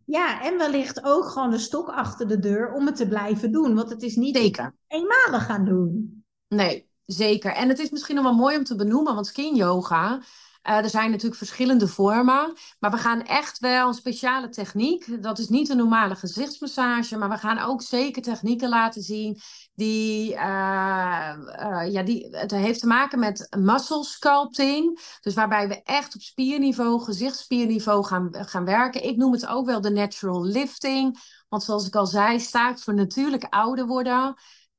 Ja, 0.04 0.42
en 0.42 0.58
wellicht 0.58 1.04
ook 1.04 1.24
gewoon 1.24 1.50
de 1.50 1.58
stok 1.58 1.88
achter 1.88 2.28
de 2.28 2.38
deur 2.38 2.72
om 2.72 2.86
het 2.86 2.96
te 2.96 3.08
blijven 3.08 3.52
doen. 3.52 3.74
Want 3.74 3.90
het 3.90 4.02
is 4.02 4.16
niet 4.16 4.36
zeker. 4.36 4.74
eenmalig 4.86 5.46
gaan 5.46 5.64
doen. 5.64 6.24
Nee, 6.48 6.88
zeker. 7.04 7.52
En 7.52 7.68
het 7.68 7.78
is 7.78 7.90
misschien 7.90 8.14
nog 8.14 8.24
wel 8.24 8.34
mooi 8.34 8.56
om 8.56 8.64
te 8.64 8.76
benoemen, 8.76 9.14
want 9.14 9.26
skin 9.26 9.54
yoga 9.54 10.22
uh, 10.68 10.76
er 10.76 10.88
zijn 10.88 11.10
natuurlijk 11.10 11.36
verschillende 11.36 11.88
vormen, 11.88 12.52
maar 12.78 12.90
we 12.90 12.96
gaan 12.96 13.22
echt 13.22 13.58
wel 13.58 13.88
een 13.88 13.94
speciale 13.94 14.48
techniek. 14.48 15.22
Dat 15.22 15.38
is 15.38 15.48
niet 15.48 15.68
een 15.68 15.76
normale 15.76 16.14
gezichtsmassage, 16.14 17.16
maar 17.16 17.28
we 17.28 17.38
gaan 17.38 17.58
ook 17.58 17.82
zeker 17.82 18.22
technieken 18.22 18.68
laten 18.68 19.02
zien 19.02 19.38
die, 19.74 20.32
uh, 20.32 20.38
uh, 20.38 21.92
ja, 21.92 22.02
die 22.02 22.28
het 22.30 22.50
heeft 22.50 22.80
te 22.80 22.86
maken 22.86 23.18
met 23.18 23.56
muscle 23.58 24.04
sculpting. 24.04 25.00
Dus 25.20 25.34
waarbij 25.34 25.68
we 25.68 25.82
echt 25.82 26.14
op 26.14 26.20
spierniveau, 26.20 27.00
gezichtsspierniveau 27.00 28.04
gaan, 28.04 28.28
gaan 28.30 28.64
werken. 28.64 29.04
Ik 29.04 29.16
noem 29.16 29.32
het 29.32 29.46
ook 29.46 29.66
wel 29.66 29.80
de 29.80 29.90
natural 29.90 30.44
lifting. 30.44 31.18
Want 31.48 31.62
zoals 31.62 31.86
ik 31.86 31.96
al 31.96 32.06
zei, 32.06 32.40
staat 32.40 32.82
voor 32.82 32.94
natuurlijk 32.94 33.44
ouder 33.44 33.86
worden. 33.86 34.34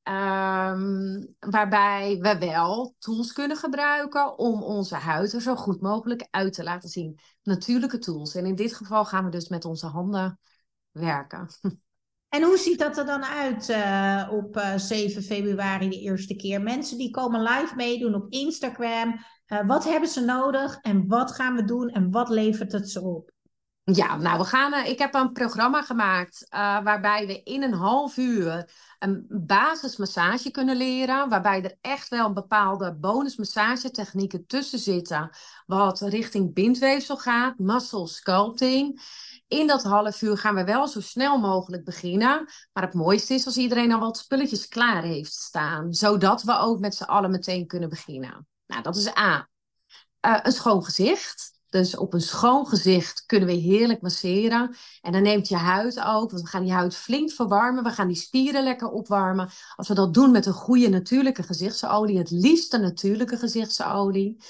Um, 0.08 1.34
waarbij 1.38 2.18
we 2.20 2.38
wel 2.38 2.94
tools 2.98 3.32
kunnen 3.32 3.56
gebruiken 3.56 4.38
om 4.38 4.62
onze 4.62 4.94
huid 4.94 5.32
er 5.32 5.40
zo 5.40 5.56
goed 5.56 5.80
mogelijk 5.80 6.26
uit 6.30 6.52
te 6.52 6.62
laten 6.62 6.88
zien. 6.88 7.18
Natuurlijke 7.42 7.98
tools. 7.98 8.34
En 8.34 8.46
in 8.46 8.54
dit 8.54 8.74
geval 8.74 9.04
gaan 9.04 9.24
we 9.24 9.30
dus 9.30 9.48
met 9.48 9.64
onze 9.64 9.86
handen 9.86 10.38
werken. 10.90 11.48
En 12.28 12.42
hoe 12.42 12.58
ziet 12.58 12.78
dat 12.78 12.98
er 12.98 13.06
dan 13.06 13.24
uit 13.24 13.68
uh, 13.68 14.28
op 14.32 14.56
uh, 14.56 14.72
eh, 14.72 14.80
7 14.80 15.22
februari 15.22 15.88
de 15.88 16.00
eerste 16.00 16.36
keer? 16.36 16.62
Mensen 16.62 16.98
die 16.98 17.10
komen 17.10 17.42
live 17.42 17.74
meedoen 17.76 18.14
op 18.14 18.32
Instagram. 18.32 19.18
Uh, 19.46 19.66
wat 19.66 19.84
hebben 19.84 20.08
ze 20.08 20.20
nodig 20.20 20.78
en 20.80 21.06
wat 21.06 21.32
gaan 21.32 21.54
we 21.54 21.64
doen 21.64 21.88
en 21.88 22.10
wat 22.10 22.28
levert 22.28 22.72
het 22.72 22.90
ze 22.90 23.00
op? 23.00 23.33
Ja, 23.92 24.16
nou, 24.16 24.38
we 24.38 24.44
gaan, 24.44 24.86
ik 24.86 24.98
heb 24.98 25.14
een 25.14 25.32
programma 25.32 25.82
gemaakt 25.82 26.46
waarbij 26.50 27.26
we 27.26 27.42
in 27.42 27.62
een 27.62 27.72
half 27.72 28.16
uur 28.16 28.70
een 28.98 29.26
basismassage 29.28 30.50
kunnen 30.50 30.76
leren, 30.76 31.28
waarbij 31.28 31.62
er 31.62 31.76
echt 31.80 32.08
wel 32.08 32.26
een 32.26 32.34
bepaalde 32.34 32.94
bonusmassagetechnieken 32.94 34.46
tussen 34.46 34.78
zitten, 34.78 35.30
wat 35.66 36.00
richting 36.00 36.54
bindweefsel 36.54 37.16
gaat, 37.16 37.58
muscle 37.58 38.08
sculpting. 38.08 39.02
In 39.48 39.66
dat 39.66 39.82
half 39.82 40.22
uur 40.22 40.38
gaan 40.38 40.54
we 40.54 40.64
wel 40.64 40.88
zo 40.88 41.00
snel 41.00 41.38
mogelijk 41.38 41.84
beginnen. 41.84 42.48
Maar 42.72 42.82
het 42.82 42.94
mooiste 42.94 43.34
is 43.34 43.46
als 43.46 43.56
iedereen 43.56 43.92
al 43.92 44.00
wat 44.00 44.18
spulletjes 44.18 44.68
klaar 44.68 45.02
heeft 45.02 45.32
staan, 45.32 45.94
zodat 45.94 46.42
we 46.42 46.58
ook 46.58 46.80
met 46.80 46.94
z'n 46.94 47.02
allen 47.02 47.30
meteen 47.30 47.66
kunnen 47.66 47.88
beginnen. 47.88 48.46
Nou, 48.66 48.82
dat 48.82 48.96
is 48.96 49.16
A. 49.16 49.48
Uh, 50.26 50.38
een 50.42 50.52
schoon 50.52 50.84
gezicht. 50.84 51.53
Dus 51.74 51.96
op 51.96 52.14
een 52.14 52.20
schoon 52.20 52.66
gezicht 52.66 53.26
kunnen 53.26 53.48
we 53.48 53.54
heerlijk 53.54 54.02
masseren. 54.02 54.76
En 55.00 55.12
dan 55.12 55.22
neemt 55.22 55.48
je 55.48 55.56
huid 55.56 56.00
ook, 56.00 56.30
want 56.30 56.42
we 56.42 56.48
gaan 56.48 56.62
die 56.62 56.72
huid 56.72 56.96
flink 56.96 57.30
verwarmen. 57.30 57.84
We 57.84 57.90
gaan 57.90 58.06
die 58.06 58.16
spieren 58.16 58.64
lekker 58.64 58.88
opwarmen. 58.88 59.50
Als 59.76 59.88
we 59.88 59.94
dat 59.94 60.14
doen 60.14 60.30
met 60.30 60.46
een 60.46 60.52
goede 60.52 60.88
natuurlijke 60.88 61.42
gezichtsolie, 61.42 62.18
het 62.18 62.30
liefste 62.30 62.78
natuurlijke 62.78 63.36
gezichtsolie. 63.36 64.42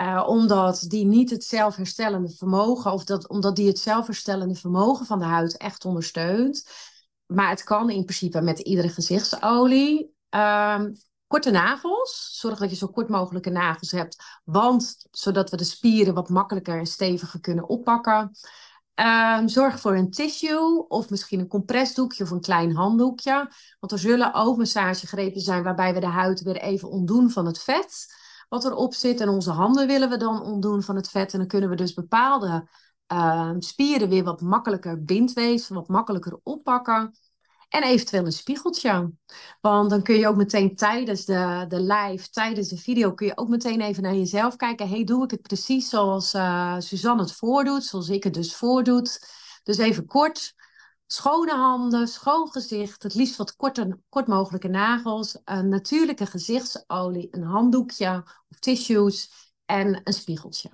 Uh, 0.00 0.24
omdat 0.28 0.84
die 0.88 1.04
niet 1.04 1.30
het 1.30 1.44
zelfherstellende 1.44 2.30
vermogen, 2.30 2.92
of 2.92 3.04
dat, 3.04 3.28
omdat 3.28 3.56
die 3.56 3.66
het 3.66 3.78
zelfherstellende 3.78 4.54
vermogen 4.54 5.06
van 5.06 5.18
de 5.18 5.24
huid 5.24 5.56
echt 5.56 5.84
ondersteunt. 5.84 6.68
Maar 7.26 7.48
het 7.48 7.64
kan 7.64 7.90
in 7.90 8.04
principe 8.04 8.40
met 8.40 8.58
iedere 8.58 8.88
gezichtsolie. 8.88 10.14
Um, 10.30 10.94
Korte 11.30 11.50
nagels. 11.50 12.38
Zorg 12.38 12.58
dat 12.58 12.70
je 12.70 12.76
zo 12.76 12.86
kort 12.86 13.08
mogelijke 13.08 13.50
nagels 13.50 13.90
hebt. 13.90 14.40
Want 14.44 15.06
zodat 15.10 15.50
we 15.50 15.56
de 15.56 15.64
spieren 15.64 16.14
wat 16.14 16.28
makkelijker 16.28 16.78
en 16.78 16.86
steviger 16.86 17.40
kunnen 17.40 17.68
oppakken. 17.68 18.30
Um, 18.94 19.48
zorg 19.48 19.80
voor 19.80 19.94
een 19.96 20.10
tissue 20.10 20.88
of 20.88 21.10
misschien 21.10 21.40
een 21.40 21.48
compressdoekje 21.48 22.24
of 22.24 22.30
een 22.30 22.40
klein 22.40 22.74
handdoekje. 22.74 23.52
Want 23.80 23.92
er 23.92 23.98
zullen 23.98 24.34
ook 24.34 24.56
massagegrepen 24.56 25.40
zijn 25.40 25.62
waarbij 25.62 25.94
we 25.94 26.00
de 26.00 26.06
huid 26.06 26.42
weer 26.42 26.56
even 26.56 26.88
ontdoen 26.90 27.30
van 27.30 27.46
het 27.46 27.62
vet 27.62 28.14
wat 28.48 28.64
erop 28.64 28.94
zit. 28.94 29.20
En 29.20 29.28
onze 29.28 29.50
handen 29.50 29.86
willen 29.86 30.08
we 30.08 30.16
dan 30.16 30.42
ontdoen 30.42 30.82
van 30.82 30.96
het 30.96 31.10
vet. 31.10 31.32
En 31.32 31.38
dan 31.38 31.48
kunnen 31.48 31.70
we 31.70 31.76
dus 31.76 31.94
bepaalde 31.94 32.68
ehm, 33.06 33.60
spieren 33.60 34.08
weer 34.08 34.24
wat 34.24 34.40
makkelijker 34.40 35.04
bindweefsel, 35.04 35.74
wat 35.74 35.88
makkelijker 35.88 36.40
oppakken. 36.42 37.14
En 37.70 37.82
eventueel 37.82 38.24
een 38.24 38.32
spiegeltje. 38.32 39.12
Want 39.60 39.90
dan 39.90 40.02
kun 40.02 40.14
je 40.14 40.28
ook 40.28 40.36
meteen 40.36 40.76
tijdens 40.76 41.24
de, 41.24 41.64
de 41.68 41.80
live, 41.80 42.30
tijdens 42.30 42.68
de 42.68 42.76
video, 42.76 43.12
kun 43.12 43.26
je 43.26 43.36
ook 43.36 43.48
meteen 43.48 43.80
even 43.80 44.02
naar 44.02 44.14
jezelf 44.14 44.56
kijken. 44.56 44.88
Hey, 44.88 45.04
doe 45.04 45.24
ik 45.24 45.30
het 45.30 45.42
precies 45.42 45.88
zoals 45.88 46.34
uh, 46.34 46.74
Suzanne 46.78 47.22
het 47.22 47.32
voordoet, 47.32 47.84
zoals 47.84 48.08
ik 48.08 48.24
het 48.24 48.34
dus 48.34 48.54
voordoet. 48.54 49.26
Dus 49.62 49.78
even 49.78 50.06
kort, 50.06 50.54
schone 51.06 51.54
handen, 51.54 52.08
schoon 52.08 52.50
gezicht, 52.50 53.02
het 53.02 53.14
liefst 53.14 53.36
wat 53.36 53.56
korter, 53.56 53.98
kort 54.08 54.26
mogelijke 54.26 54.68
nagels, 54.68 55.38
een 55.44 55.68
natuurlijke 55.68 56.26
gezichtsolie, 56.26 57.28
een 57.30 57.42
handdoekje 57.42 58.24
of 58.48 58.58
tissues 58.58 59.32
en 59.64 60.00
een 60.04 60.12
spiegeltje. 60.12 60.70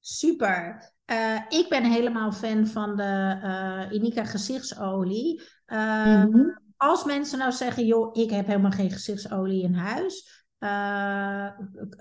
Super. 0.00 0.93
Uh, 1.10 1.40
ik 1.48 1.66
ben 1.68 1.84
helemaal 1.84 2.32
fan 2.32 2.66
van 2.66 2.96
de 2.96 3.38
uh, 3.42 3.96
Inika 3.96 4.24
gezichtsolie. 4.24 5.42
Uh, 5.66 6.24
Als 6.76 7.04
mensen 7.04 7.38
nou 7.38 7.52
zeggen, 7.52 7.86
joh, 7.86 8.16
ik 8.16 8.30
heb 8.30 8.46
helemaal 8.46 8.70
geen 8.70 8.90
gezichtsolie 8.90 9.62
in 9.62 9.74
huis. 9.74 10.44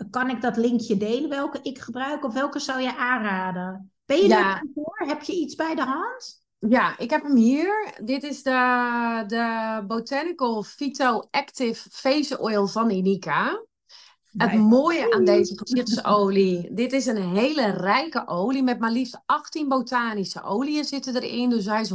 kan 0.09 0.29
ik 0.29 0.41
dat 0.41 0.57
linkje 0.57 0.97
delen 0.97 1.29
welke 1.29 1.59
ik 1.61 1.79
gebruik 1.79 2.25
of 2.25 2.33
welke 2.33 2.59
zou 2.59 2.81
je 2.81 2.97
aanraden? 2.97 3.91
Ben 4.05 4.17
je 4.17 4.27
ja. 4.27 4.63
voor? 4.73 5.03
Heb 5.07 5.21
je 5.21 5.33
iets 5.33 5.55
bij 5.55 5.75
de 5.75 5.83
hand? 5.83 6.41
Ja, 6.69 6.97
ik 6.97 7.09
heb 7.09 7.23
hem 7.23 7.35
hier. 7.35 7.97
Dit 8.03 8.23
is 8.23 8.43
de, 8.43 9.23
de 9.27 9.83
Botanical 9.87 10.63
Phyto 10.63 11.27
Active 11.31 11.89
Face 11.89 12.39
Oil 12.39 12.67
van 12.67 12.89
Inika. 12.89 13.65
Het 14.37 14.53
mooie 14.53 15.13
aan 15.13 15.25
deze 15.25 15.57
gezichtsolie, 15.57 16.73
dit 16.73 16.93
is 16.93 17.05
een 17.05 17.35
hele 17.35 17.69
rijke 17.69 18.27
olie 18.27 18.63
met 18.63 18.79
maar 18.79 18.91
liefst 18.91 19.21
18 19.25 19.67
botanische 19.67 20.43
oliën 20.43 20.83
zitten 20.83 21.15
erin. 21.15 21.49
Dus 21.49 21.65
hij 21.65 21.81
is 21.81 21.91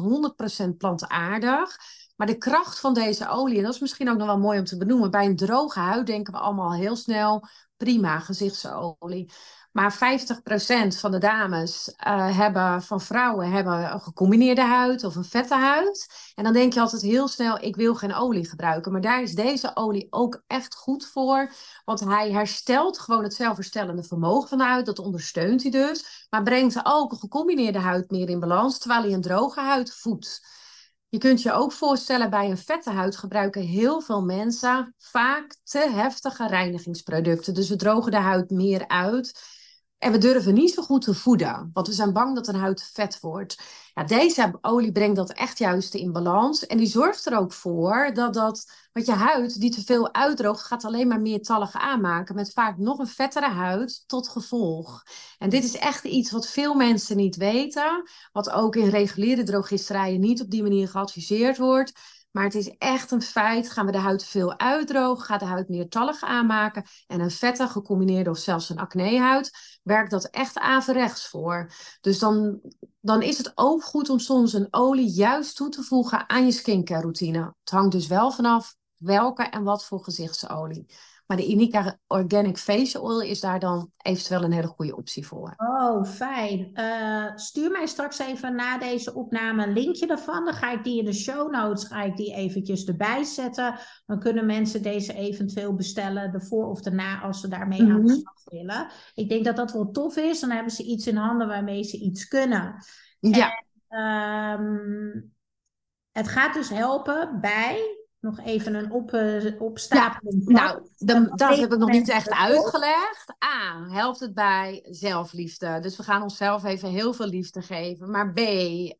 100% 0.64 0.76
plantaardig. 0.76 1.76
Maar 2.16 2.26
de 2.26 2.38
kracht 2.38 2.80
van 2.80 2.94
deze 2.94 3.28
olie, 3.28 3.56
en 3.56 3.62
dat 3.62 3.74
is 3.74 3.80
misschien 3.80 4.10
ook 4.10 4.16
nog 4.16 4.26
wel 4.26 4.38
mooi 4.38 4.58
om 4.58 4.64
te 4.64 4.76
benoemen, 4.76 5.10
bij 5.10 5.26
een 5.26 5.36
droge 5.36 5.78
huid 5.78 6.06
denken 6.06 6.32
we 6.32 6.38
allemaal 6.38 6.74
heel 6.74 6.96
snel 6.96 7.46
prima 7.76 8.18
gezichtsolie. 8.18 9.30
Maar 9.78 9.94
50% 9.94 10.98
van 10.98 11.10
de 11.10 11.18
dames 11.18 11.88
uh, 12.06 12.36
hebben, 12.36 12.82
van 12.82 13.00
vrouwen 13.00 13.50
hebben 13.50 13.92
een 13.92 14.00
gecombineerde 14.00 14.62
huid 14.62 15.04
of 15.04 15.16
een 15.16 15.24
vette 15.24 15.54
huid. 15.54 16.08
En 16.34 16.44
dan 16.44 16.52
denk 16.52 16.72
je 16.72 16.80
altijd 16.80 17.02
heel 17.02 17.28
snel, 17.28 17.62
ik 17.62 17.76
wil 17.76 17.94
geen 17.94 18.14
olie 18.14 18.48
gebruiken. 18.48 18.92
Maar 18.92 19.00
daar 19.00 19.22
is 19.22 19.34
deze 19.34 19.70
olie 19.74 20.06
ook 20.10 20.42
echt 20.46 20.74
goed 20.74 21.06
voor. 21.06 21.52
Want 21.84 22.00
hij 22.00 22.32
herstelt 22.32 22.98
gewoon 22.98 23.22
het 23.22 23.34
zelfherstellende 23.34 24.02
vermogen 24.02 24.48
van 24.48 24.58
de 24.58 24.64
huid. 24.64 24.86
Dat 24.86 24.98
ondersteunt 24.98 25.62
hij 25.62 25.70
dus. 25.70 26.26
Maar 26.30 26.42
brengt 26.42 26.80
ook 26.82 27.12
een 27.12 27.18
gecombineerde 27.18 27.78
huid 27.78 28.10
meer 28.10 28.28
in 28.28 28.40
balans, 28.40 28.78
terwijl 28.78 29.02
hij 29.02 29.12
een 29.12 29.20
droge 29.20 29.60
huid 29.60 29.94
voedt. 29.94 30.46
Je 31.08 31.18
kunt 31.18 31.42
je 31.42 31.52
ook 31.52 31.72
voorstellen, 31.72 32.30
bij 32.30 32.50
een 32.50 32.58
vette 32.58 32.90
huid 32.90 33.16
gebruiken 33.16 33.62
heel 33.62 34.00
veel 34.00 34.22
mensen 34.22 34.94
vaak 34.98 35.56
te 35.64 35.90
heftige 35.90 36.46
reinigingsproducten. 36.46 37.54
Dus 37.54 37.68
we 37.68 37.76
drogen 37.76 38.10
de 38.10 38.16
huid 38.16 38.50
meer 38.50 38.88
uit. 38.88 39.56
En 39.98 40.12
we 40.12 40.18
durven 40.18 40.54
niet 40.54 40.74
zo 40.74 40.82
goed 40.82 41.02
te 41.02 41.14
voeden, 41.14 41.70
want 41.72 41.86
we 41.86 41.92
zijn 41.92 42.12
bang 42.12 42.34
dat 42.34 42.48
een 42.48 42.54
huid 42.54 42.90
vet 42.92 43.20
wordt. 43.20 43.62
Ja, 43.94 44.04
deze 44.04 44.58
olie 44.60 44.92
brengt 44.92 45.16
dat 45.16 45.32
echt 45.32 45.58
juist 45.58 45.94
in 45.94 46.12
balans. 46.12 46.66
En 46.66 46.76
die 46.76 46.86
zorgt 46.86 47.26
er 47.26 47.38
ook 47.38 47.52
voor 47.52 48.10
dat, 48.14 48.34
dat 48.34 48.70
wat 48.92 49.06
je 49.06 49.12
huid 49.12 49.60
die 49.60 49.70
te 49.70 49.84
veel 49.84 50.14
uitdroogt, 50.14 50.62
gaat 50.62 50.84
alleen 50.84 51.08
maar 51.08 51.20
meer 51.20 51.42
tallige 51.42 51.78
aanmaken. 51.78 52.34
Met 52.34 52.52
vaak 52.52 52.78
nog 52.78 52.98
een 52.98 53.06
vettere 53.06 53.48
huid 53.48 54.04
tot 54.06 54.28
gevolg. 54.28 55.02
En 55.38 55.48
dit 55.48 55.64
is 55.64 55.76
echt 55.76 56.04
iets 56.04 56.30
wat 56.30 56.48
veel 56.48 56.74
mensen 56.74 57.16
niet 57.16 57.36
weten. 57.36 58.02
Wat 58.32 58.50
ook 58.50 58.76
in 58.76 58.88
reguliere 58.88 59.42
drogisterijen 59.42 60.20
niet 60.20 60.42
op 60.42 60.50
die 60.50 60.62
manier 60.62 60.88
geadviseerd 60.88 61.58
wordt. 61.58 61.92
Maar 62.30 62.44
het 62.44 62.54
is 62.54 62.76
echt 62.78 63.10
een 63.10 63.22
feit. 63.22 63.70
Gaan 63.70 63.86
we 63.86 63.92
de 63.92 63.98
huid 63.98 64.24
veel 64.24 64.58
uitdrogen, 64.58 65.24
gaat 65.24 65.40
de 65.40 65.46
huid 65.46 65.68
meer 65.68 65.88
tallig 65.88 66.22
aanmaken. 66.22 66.84
En 67.06 67.20
een 67.20 67.30
vette 67.30 67.68
gecombineerde 67.68 68.30
of 68.30 68.38
zelfs 68.38 68.68
een 68.68 68.78
acnehuid, 68.78 69.50
werkt 69.82 70.10
dat 70.10 70.24
echt 70.24 70.58
averechts 70.58 71.28
voor. 71.28 71.70
Dus 72.00 72.18
dan, 72.18 72.60
dan 73.00 73.22
is 73.22 73.38
het 73.38 73.52
ook 73.54 73.84
goed 73.84 74.08
om 74.08 74.18
soms 74.18 74.52
een 74.52 74.68
olie 74.70 75.10
juist 75.10 75.56
toe 75.56 75.68
te 75.68 75.82
voegen 75.82 76.28
aan 76.28 76.44
je 76.44 76.52
skincare 76.52 77.00
routine. 77.00 77.54
Het 77.60 77.70
hangt 77.70 77.92
dus 77.92 78.06
wel 78.06 78.30
vanaf 78.32 78.76
welke 78.96 79.42
en 79.42 79.62
wat 79.62 79.84
voor 79.84 80.04
gezichtsolie. 80.04 80.86
Maar 81.28 81.36
de 81.36 81.46
Inica 81.46 81.98
Organic 82.06 82.58
Face 82.58 83.00
Oil 83.00 83.20
is 83.20 83.40
daar 83.40 83.60
dan 83.60 83.92
eventueel 83.96 84.42
een 84.42 84.52
hele 84.52 84.66
goede 84.66 84.96
optie 84.96 85.26
voor. 85.26 85.54
Oh, 85.56 86.04
fijn. 86.04 86.70
Uh, 86.74 87.36
stuur 87.36 87.70
mij 87.70 87.86
straks 87.86 88.18
even 88.18 88.54
na 88.54 88.78
deze 88.78 89.14
opname 89.14 89.66
een 89.66 89.72
linkje 89.72 90.06
daarvan. 90.06 90.44
Dan 90.44 90.54
ga 90.54 90.72
ik 90.72 90.84
die 90.84 90.98
in 90.98 91.04
de 91.04 91.12
show 91.12 91.50
notes 91.52 91.84
ga 91.84 92.02
ik 92.02 92.16
die 92.16 92.34
eventjes 92.34 92.84
erbij 92.84 93.24
zetten. 93.24 93.78
Dan 94.06 94.18
kunnen 94.18 94.46
mensen 94.46 94.82
deze 94.82 95.14
eventueel 95.14 95.74
bestellen, 95.74 96.32
de 96.32 96.40
voor 96.40 96.66
of 96.66 96.84
na, 96.90 97.20
als 97.20 97.40
ze 97.40 97.48
daarmee 97.48 97.80
aan 97.80 97.86
de 97.86 97.92
mhm. 97.92 98.08
slag 98.08 98.44
willen. 98.44 98.90
Ik 99.14 99.28
denk 99.28 99.44
dat 99.44 99.56
dat 99.56 99.72
wel 99.72 99.90
tof 99.90 100.16
is. 100.16 100.40
Dan 100.40 100.50
hebben 100.50 100.72
ze 100.72 100.82
iets 100.82 101.06
in 101.06 101.16
handen 101.16 101.48
waarmee 101.48 101.82
ze 101.82 101.98
iets 101.98 102.28
kunnen. 102.28 102.74
Ja. 103.20 103.64
En, 103.88 104.60
um, 104.60 105.34
het 106.12 106.28
gaat 106.28 106.54
dus 106.54 106.68
helpen 106.68 107.40
bij 107.40 107.97
nog 108.20 108.40
even 108.40 108.74
een 108.74 108.92
op, 108.92 109.12
uh, 109.12 109.60
opstapeling. 109.60 110.42
Ja, 110.46 110.80
nou, 110.98 111.28
dat 111.36 111.56
heb 111.56 111.72
ik 111.72 111.78
nog 111.78 111.90
niet 111.90 112.08
echt 112.08 112.30
uitgelegd. 112.30 113.34
A, 113.44 113.88
helpt 113.88 114.20
het 114.20 114.34
bij 114.34 114.86
zelfliefde. 114.90 115.80
Dus 115.80 115.96
we 115.96 116.02
gaan 116.02 116.22
onszelf 116.22 116.64
even 116.64 116.88
heel 116.88 117.12
veel 117.12 117.26
liefde 117.26 117.62
geven. 117.62 118.10
Maar 118.10 118.32
B, 118.32 118.38
uh, 118.38 118.94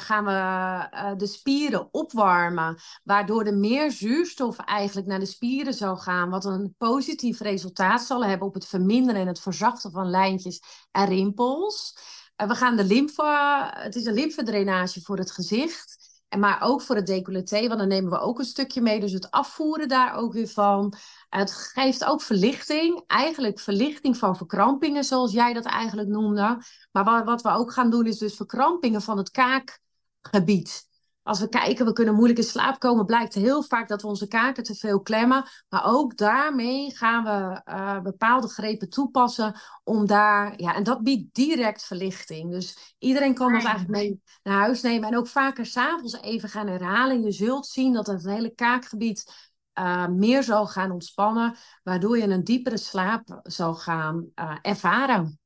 gaan 0.00 0.24
we 0.24 0.30
uh, 0.30 1.16
de 1.16 1.26
spieren 1.26 1.88
opwarmen. 1.90 2.76
Waardoor 3.02 3.44
er 3.44 3.56
meer 3.56 3.90
zuurstof 3.90 4.58
eigenlijk 4.58 5.06
naar 5.06 5.20
de 5.20 5.26
spieren 5.26 5.74
zal 5.74 5.96
gaan. 5.96 6.30
Wat 6.30 6.44
een 6.44 6.74
positief 6.78 7.40
resultaat 7.40 8.02
zal 8.02 8.24
hebben 8.24 8.46
op 8.46 8.54
het 8.54 8.66
verminderen 8.66 9.20
en 9.20 9.26
het 9.26 9.40
verzachten 9.40 9.90
van 9.90 10.10
lijntjes 10.10 10.62
en 10.90 11.06
rimpels. 11.06 11.98
we 12.36 12.54
gaan 12.54 12.76
de 12.76 12.84
lymfe, 12.84 13.70
het 13.74 13.94
is 13.94 14.04
een 14.04 14.14
lymfedrainage 14.14 15.00
voor 15.00 15.18
het 15.18 15.30
gezicht. 15.30 16.03
Maar 16.38 16.62
ook 16.62 16.82
voor 16.82 16.96
het 16.96 17.06
decolleté, 17.06 17.66
want 17.66 17.78
dan 17.78 17.88
nemen 17.88 18.10
we 18.10 18.18
ook 18.18 18.38
een 18.38 18.44
stukje 18.44 18.80
mee. 18.80 19.00
Dus 19.00 19.12
het 19.12 19.30
afvoeren 19.30 19.88
daar 19.88 20.14
ook 20.14 20.32
weer 20.32 20.48
van. 20.48 20.94
Het 21.28 21.52
geeft 21.52 22.04
ook 22.04 22.22
verlichting. 22.22 23.04
Eigenlijk 23.06 23.60
verlichting 23.60 24.16
van 24.16 24.36
verkrampingen, 24.36 25.04
zoals 25.04 25.32
jij 25.32 25.52
dat 25.52 25.64
eigenlijk 25.64 26.08
noemde. 26.08 26.62
Maar 26.92 27.24
wat 27.24 27.42
we 27.42 27.48
ook 27.48 27.72
gaan 27.72 27.90
doen, 27.90 28.06
is 28.06 28.18
dus 28.18 28.36
verkrampingen 28.36 29.02
van 29.02 29.18
het 29.18 29.30
kaakgebied 29.30 30.92
als 31.24 31.40
we 31.40 31.48
kijken, 31.48 31.86
we 31.86 31.92
kunnen 31.92 32.14
moeilijk 32.14 32.38
in 32.38 32.44
slaap 32.44 32.78
komen, 32.78 33.06
blijkt 33.06 33.34
heel 33.34 33.62
vaak 33.62 33.88
dat 33.88 34.02
we 34.02 34.08
onze 34.08 34.28
kaken 34.28 34.62
te 34.62 34.74
veel 34.74 35.00
klemmen. 35.00 35.44
Maar 35.68 35.84
ook 35.84 36.16
daarmee 36.16 36.96
gaan 36.96 37.24
we 37.24 37.72
uh, 37.72 38.00
bepaalde 38.00 38.48
grepen 38.48 38.88
toepassen 38.88 39.60
om 39.84 40.06
daar, 40.06 40.54
ja, 40.56 40.74
en 40.74 40.82
dat 40.82 41.02
biedt 41.02 41.34
direct 41.34 41.84
verlichting. 41.84 42.50
Dus 42.50 42.94
iedereen 42.98 43.34
kan 43.34 43.52
dat 43.52 43.64
eigenlijk 43.64 43.98
mee 43.98 44.22
naar 44.42 44.58
huis 44.60 44.82
nemen 44.82 45.08
en 45.08 45.16
ook 45.16 45.28
vaker 45.28 45.66
s'avonds 45.66 46.20
even 46.20 46.48
gaan 46.48 46.66
herhalen. 46.66 47.22
Je 47.22 47.32
zult 47.32 47.66
zien 47.66 47.92
dat 47.92 48.06
het 48.06 48.24
hele 48.24 48.54
kaakgebied 48.54 49.52
uh, 49.78 50.06
meer 50.06 50.42
zal 50.42 50.66
gaan 50.66 50.90
ontspannen, 50.90 51.56
waardoor 51.82 52.18
je 52.18 52.24
een 52.26 52.44
diepere 52.44 52.78
slaap 52.78 53.40
zal 53.42 53.74
gaan 53.74 54.26
uh, 54.34 54.56
ervaren. 54.62 55.38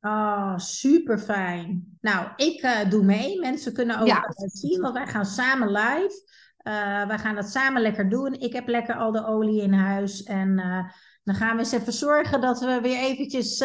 Oh, 0.00 0.56
super 0.56 1.18
fijn. 1.18 1.98
Nou, 2.00 2.28
ik 2.36 2.62
uh, 2.62 2.90
doe 2.90 3.04
mee. 3.04 3.40
Mensen 3.40 3.72
kunnen 3.72 3.98
ook 3.98 4.06
ja. 4.06 4.32
zien, 4.36 4.80
want 4.80 4.94
wij 4.94 5.06
gaan 5.06 5.26
samen 5.26 5.68
live. 5.70 6.28
Uh, 6.62 7.06
wij 7.06 7.18
gaan 7.18 7.34
dat 7.34 7.50
samen 7.50 7.82
lekker 7.82 8.08
doen. 8.08 8.32
Ik 8.32 8.52
heb 8.52 8.68
lekker 8.68 8.94
al 8.94 9.12
de 9.12 9.26
olie 9.26 9.62
in 9.62 9.72
huis. 9.72 10.22
En 10.22 10.58
uh, 10.58 10.90
dan 11.24 11.34
gaan 11.34 11.52
we 11.52 11.58
eens 11.58 11.72
even 11.72 11.92
zorgen 11.92 12.40
dat 12.40 12.60
we 12.60 12.80
weer 12.80 12.98
eventjes 12.98 13.60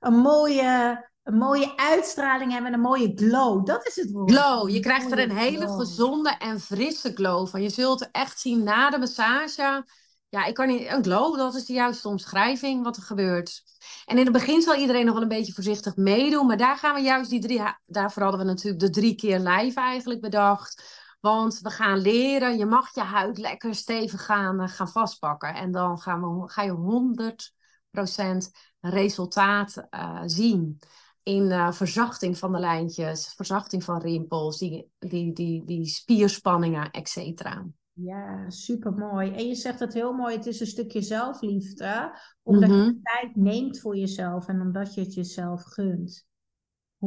een, 0.00 0.14
mooie, 0.14 1.04
een 1.22 1.36
mooie 1.36 1.76
uitstraling 1.76 2.52
hebben. 2.52 2.72
Een 2.72 2.80
mooie 2.80 3.12
glow. 3.14 3.66
Dat 3.66 3.86
is 3.86 3.96
het 3.96 4.10
woord. 4.10 4.30
Glow. 4.30 4.68
Je 4.68 4.80
krijgt 4.80 5.12
er 5.12 5.18
een 5.18 5.36
hele 5.36 5.68
gezonde 5.68 6.34
en 6.38 6.60
frisse 6.60 7.12
glow 7.14 7.48
van. 7.48 7.62
Je 7.62 7.70
zult 7.70 8.08
echt 8.10 8.40
zien 8.40 8.62
na 8.62 8.90
de 8.90 8.98
massage 8.98 9.84
ja, 10.28 10.44
ik 10.44 10.54
kan 10.54 10.66
niet. 10.66 10.86
Een 10.86 11.02
glow, 11.02 11.36
dat 11.36 11.54
is 11.54 11.64
de 11.64 11.72
juiste 11.72 12.08
omschrijving 12.08 12.84
wat 12.84 12.96
er 12.96 13.02
gebeurt. 13.02 13.62
En 14.04 14.18
in 14.18 14.24
het 14.24 14.32
begin 14.32 14.62
zal 14.62 14.74
iedereen 14.74 15.04
nog 15.04 15.14
wel 15.14 15.22
een 15.22 15.28
beetje 15.28 15.52
voorzichtig 15.52 15.96
meedoen. 15.96 16.46
Maar 16.46 16.56
daar 16.56 16.76
gaan 16.76 16.94
we 16.94 17.00
juist 17.00 17.30
die 17.30 17.40
drie. 17.40 17.62
Daarvoor 17.86 18.22
hadden 18.22 18.40
we 18.40 18.46
natuurlijk 18.46 18.80
de 18.82 18.90
drie 18.90 19.14
keer 19.14 19.38
live 19.38 19.80
eigenlijk 19.80 20.20
bedacht. 20.20 21.06
Want 21.20 21.60
we 21.60 21.70
gaan 21.70 21.98
leren, 21.98 22.58
je 22.58 22.66
mag 22.66 22.94
je 22.94 23.00
huid 23.00 23.38
lekker 23.38 23.74
stevig 23.74 24.24
gaan, 24.24 24.60
eh, 24.60 24.68
gaan 24.68 24.88
vastpakken. 24.88 25.54
En 25.54 25.72
dan 25.72 25.98
gaan 25.98 26.40
we, 26.40 26.50
ga 26.50 26.62
je 26.62 26.72
100% 26.72 28.50
resultaat 28.80 29.86
uh, 29.90 30.22
zien 30.26 30.78
in 31.22 31.42
uh, 31.42 31.72
verzachting 31.72 32.38
van 32.38 32.52
de 32.52 32.58
lijntjes, 32.58 33.32
verzachting 33.36 33.84
van 33.84 34.00
rimpels, 34.00 34.58
die, 34.58 34.90
die, 34.98 35.32
die, 35.32 35.64
die 35.64 35.86
spierspanningen, 35.86 36.90
et 36.90 37.08
cetera. 37.08 37.66
Ja, 38.00 38.50
super 38.50 38.92
mooi. 38.92 39.30
En 39.32 39.46
je 39.46 39.54
zegt 39.54 39.80
het 39.80 39.94
heel 39.94 40.12
mooi, 40.12 40.36
het 40.36 40.46
is 40.46 40.60
een 40.60 40.66
stukje 40.66 41.02
zelfliefde, 41.02 42.18
omdat 42.42 42.68
je 42.68 42.76
mhm. 42.76 42.92
tijd 43.02 43.36
neemt 43.36 43.80
voor 43.80 43.96
jezelf 43.96 44.48
en 44.48 44.60
omdat 44.60 44.94
je 44.94 45.00
het 45.00 45.14
jezelf 45.14 45.62
gunt. 45.62 46.26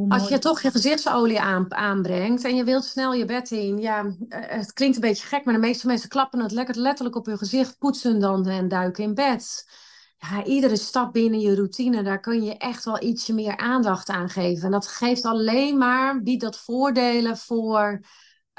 Als 0.08 0.28
je 0.28 0.38
toch 0.38 0.60
je 0.60 0.70
gezichtsolie 0.70 1.40
aan, 1.40 1.74
aanbrengt 1.74 2.44
en 2.44 2.56
je 2.56 2.64
wilt 2.64 2.84
snel 2.84 3.14
je 3.14 3.24
bed 3.24 3.50
in, 3.50 3.78
ja, 3.78 4.16
eh, 4.28 4.40
het 4.48 4.72
klinkt 4.72 4.94
een 4.96 5.02
beetje 5.02 5.26
gek, 5.26 5.44
maar 5.44 5.54
de 5.54 5.60
meeste 5.60 5.86
mensen 5.86 6.08
klappen 6.08 6.40
het 6.40 6.52
lekker 6.52 6.76
letterlijk 6.76 7.16
op 7.16 7.26
hun 7.26 7.38
gezicht, 7.38 7.78
poetsen 7.78 8.20
dan 8.20 8.46
en 8.46 8.68
duiken 8.68 9.04
in 9.04 9.14
bed. 9.14 9.70
Ja, 10.18 10.44
iedere 10.44 10.76
stap 10.76 11.12
binnen 11.12 11.40
je 11.40 11.54
routine, 11.54 12.02
daar 12.02 12.20
kun 12.20 12.42
je 12.42 12.56
echt 12.56 12.84
wel 12.84 13.02
ietsje 13.02 13.34
meer 13.34 13.56
aandacht 13.56 14.08
aan 14.08 14.28
geven. 14.28 14.64
En 14.64 14.70
dat 14.70 14.86
geeft 14.86 15.24
alleen 15.24 15.78
maar, 15.78 16.22
biedt 16.22 16.42
dat 16.42 16.58
voordelen 16.58 17.36
voor 17.36 18.00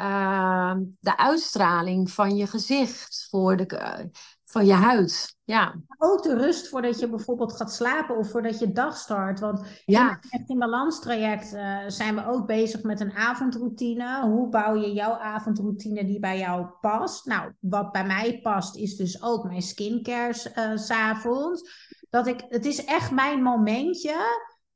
uh, 0.01 0.75
de 0.99 1.17
uitstraling 1.17 2.11
van 2.11 2.35
je 2.35 2.47
gezicht, 2.47 3.27
voor 3.29 3.57
de, 3.57 3.65
uh, 3.73 4.05
van 4.43 4.65
je 4.65 4.73
huid. 4.73 5.35
Ja. 5.43 5.75
Ook 5.97 6.23
de 6.23 6.35
rust 6.37 6.69
voordat 6.69 6.99
je 6.99 7.09
bijvoorbeeld 7.09 7.55
gaat 7.55 7.73
slapen 7.73 8.17
of 8.17 8.29
voordat 8.29 8.59
je 8.59 8.71
dag 8.71 8.97
start. 8.97 9.39
Want 9.39 9.67
ja. 9.85 10.09
in 10.09 10.39
het 10.39 10.49
in 10.49 10.59
balans 10.59 10.99
traject 10.99 11.53
uh, 11.53 11.77
zijn 11.87 12.15
we 12.15 12.27
ook 12.27 12.47
bezig 12.47 12.83
met 12.83 12.99
een 12.99 13.13
avondroutine. 13.13 14.21
Hoe 14.21 14.49
bouw 14.49 14.75
je 14.75 14.93
jouw 14.93 15.13
avondroutine 15.13 16.05
die 16.05 16.19
bij 16.19 16.37
jou 16.37 16.65
past? 16.81 17.25
Nou, 17.25 17.51
wat 17.59 17.91
bij 17.91 18.05
mij 18.05 18.39
past 18.41 18.75
is 18.75 18.95
dus 18.95 19.23
ook 19.23 19.43
mijn 19.43 19.61
skincare 19.61 20.51
uh, 20.55 20.77
s 20.77 20.89
avonds. 20.89 21.71
Dat 22.09 22.27
ik, 22.27 22.45
het 22.49 22.65
is 22.65 22.85
echt 22.85 23.11
mijn 23.11 23.41
momentje 23.41 24.15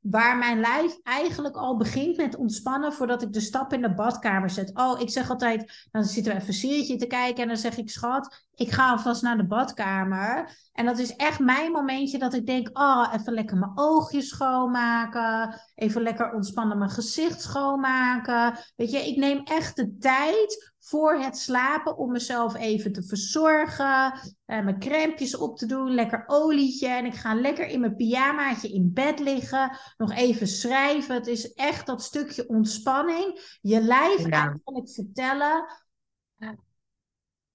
waar 0.00 0.36
mijn 0.36 0.60
lijf 0.60 0.98
eigenlijk 1.02 1.56
al 1.56 1.76
begint 1.76 2.16
met 2.16 2.36
ontspannen 2.36 2.92
voordat 2.92 3.22
ik 3.22 3.32
de 3.32 3.40
stap 3.40 3.72
in 3.72 3.82
de 3.82 3.94
badkamer 3.94 4.50
zet. 4.50 4.70
Oh, 4.74 5.00
ik 5.00 5.10
zeg 5.10 5.30
altijd, 5.30 5.88
dan 5.90 6.04
zitten 6.04 6.32
we 6.32 6.38
even 6.38 6.52
een 6.52 6.58
serietje 6.58 6.96
te 6.96 7.06
kijken 7.06 7.42
en 7.42 7.48
dan 7.48 7.56
zeg 7.56 7.76
ik, 7.76 7.90
schat, 7.90 8.46
ik 8.54 8.70
ga 8.70 8.90
alvast 8.90 9.22
naar 9.22 9.36
de 9.36 9.46
badkamer. 9.46 10.56
En 10.72 10.86
dat 10.86 10.98
is 10.98 11.16
echt 11.16 11.38
mijn 11.38 11.72
momentje 11.72 12.18
dat 12.18 12.34
ik 12.34 12.46
denk, 12.46 12.78
oh, 12.78 13.12
even 13.14 13.32
lekker 13.32 13.56
mijn 13.56 13.72
oogjes 13.74 14.28
schoonmaken, 14.28 15.60
even 15.74 16.02
lekker 16.02 16.32
ontspannen 16.32 16.78
mijn 16.78 16.90
gezicht 16.90 17.42
schoonmaken. 17.42 18.58
Weet 18.76 18.90
je, 18.90 19.06
ik 19.08 19.16
neem 19.16 19.40
echt 19.44 19.76
de 19.76 19.96
tijd 19.98 20.72
voor 20.88 21.18
het 21.18 21.38
slapen 21.38 21.96
om 21.96 22.12
mezelf 22.12 22.54
even 22.54 22.92
te 22.92 23.02
verzorgen. 23.02 24.12
Uh, 24.12 24.30
mijn 24.44 24.78
crèmpjes 24.78 25.36
op 25.36 25.56
te 25.56 25.66
doen, 25.66 25.94
lekker 25.94 26.24
olietje. 26.26 26.88
En 26.88 27.04
ik 27.04 27.14
ga 27.14 27.34
lekker 27.34 27.66
in 27.66 27.80
mijn 27.80 27.96
pyjamaatje 27.96 28.72
in 28.72 28.92
bed 28.92 29.18
liggen. 29.18 29.78
Nog 29.96 30.12
even 30.12 30.46
schrijven. 30.46 31.14
Het 31.14 31.26
is 31.26 31.52
echt 31.52 31.86
dat 31.86 32.02
stukje 32.02 32.48
ontspanning. 32.48 33.58
Je 33.60 33.80
lijf 33.80 34.26
ja. 34.26 34.30
eigenlijk 34.30 34.90
vertellen. 34.90 35.64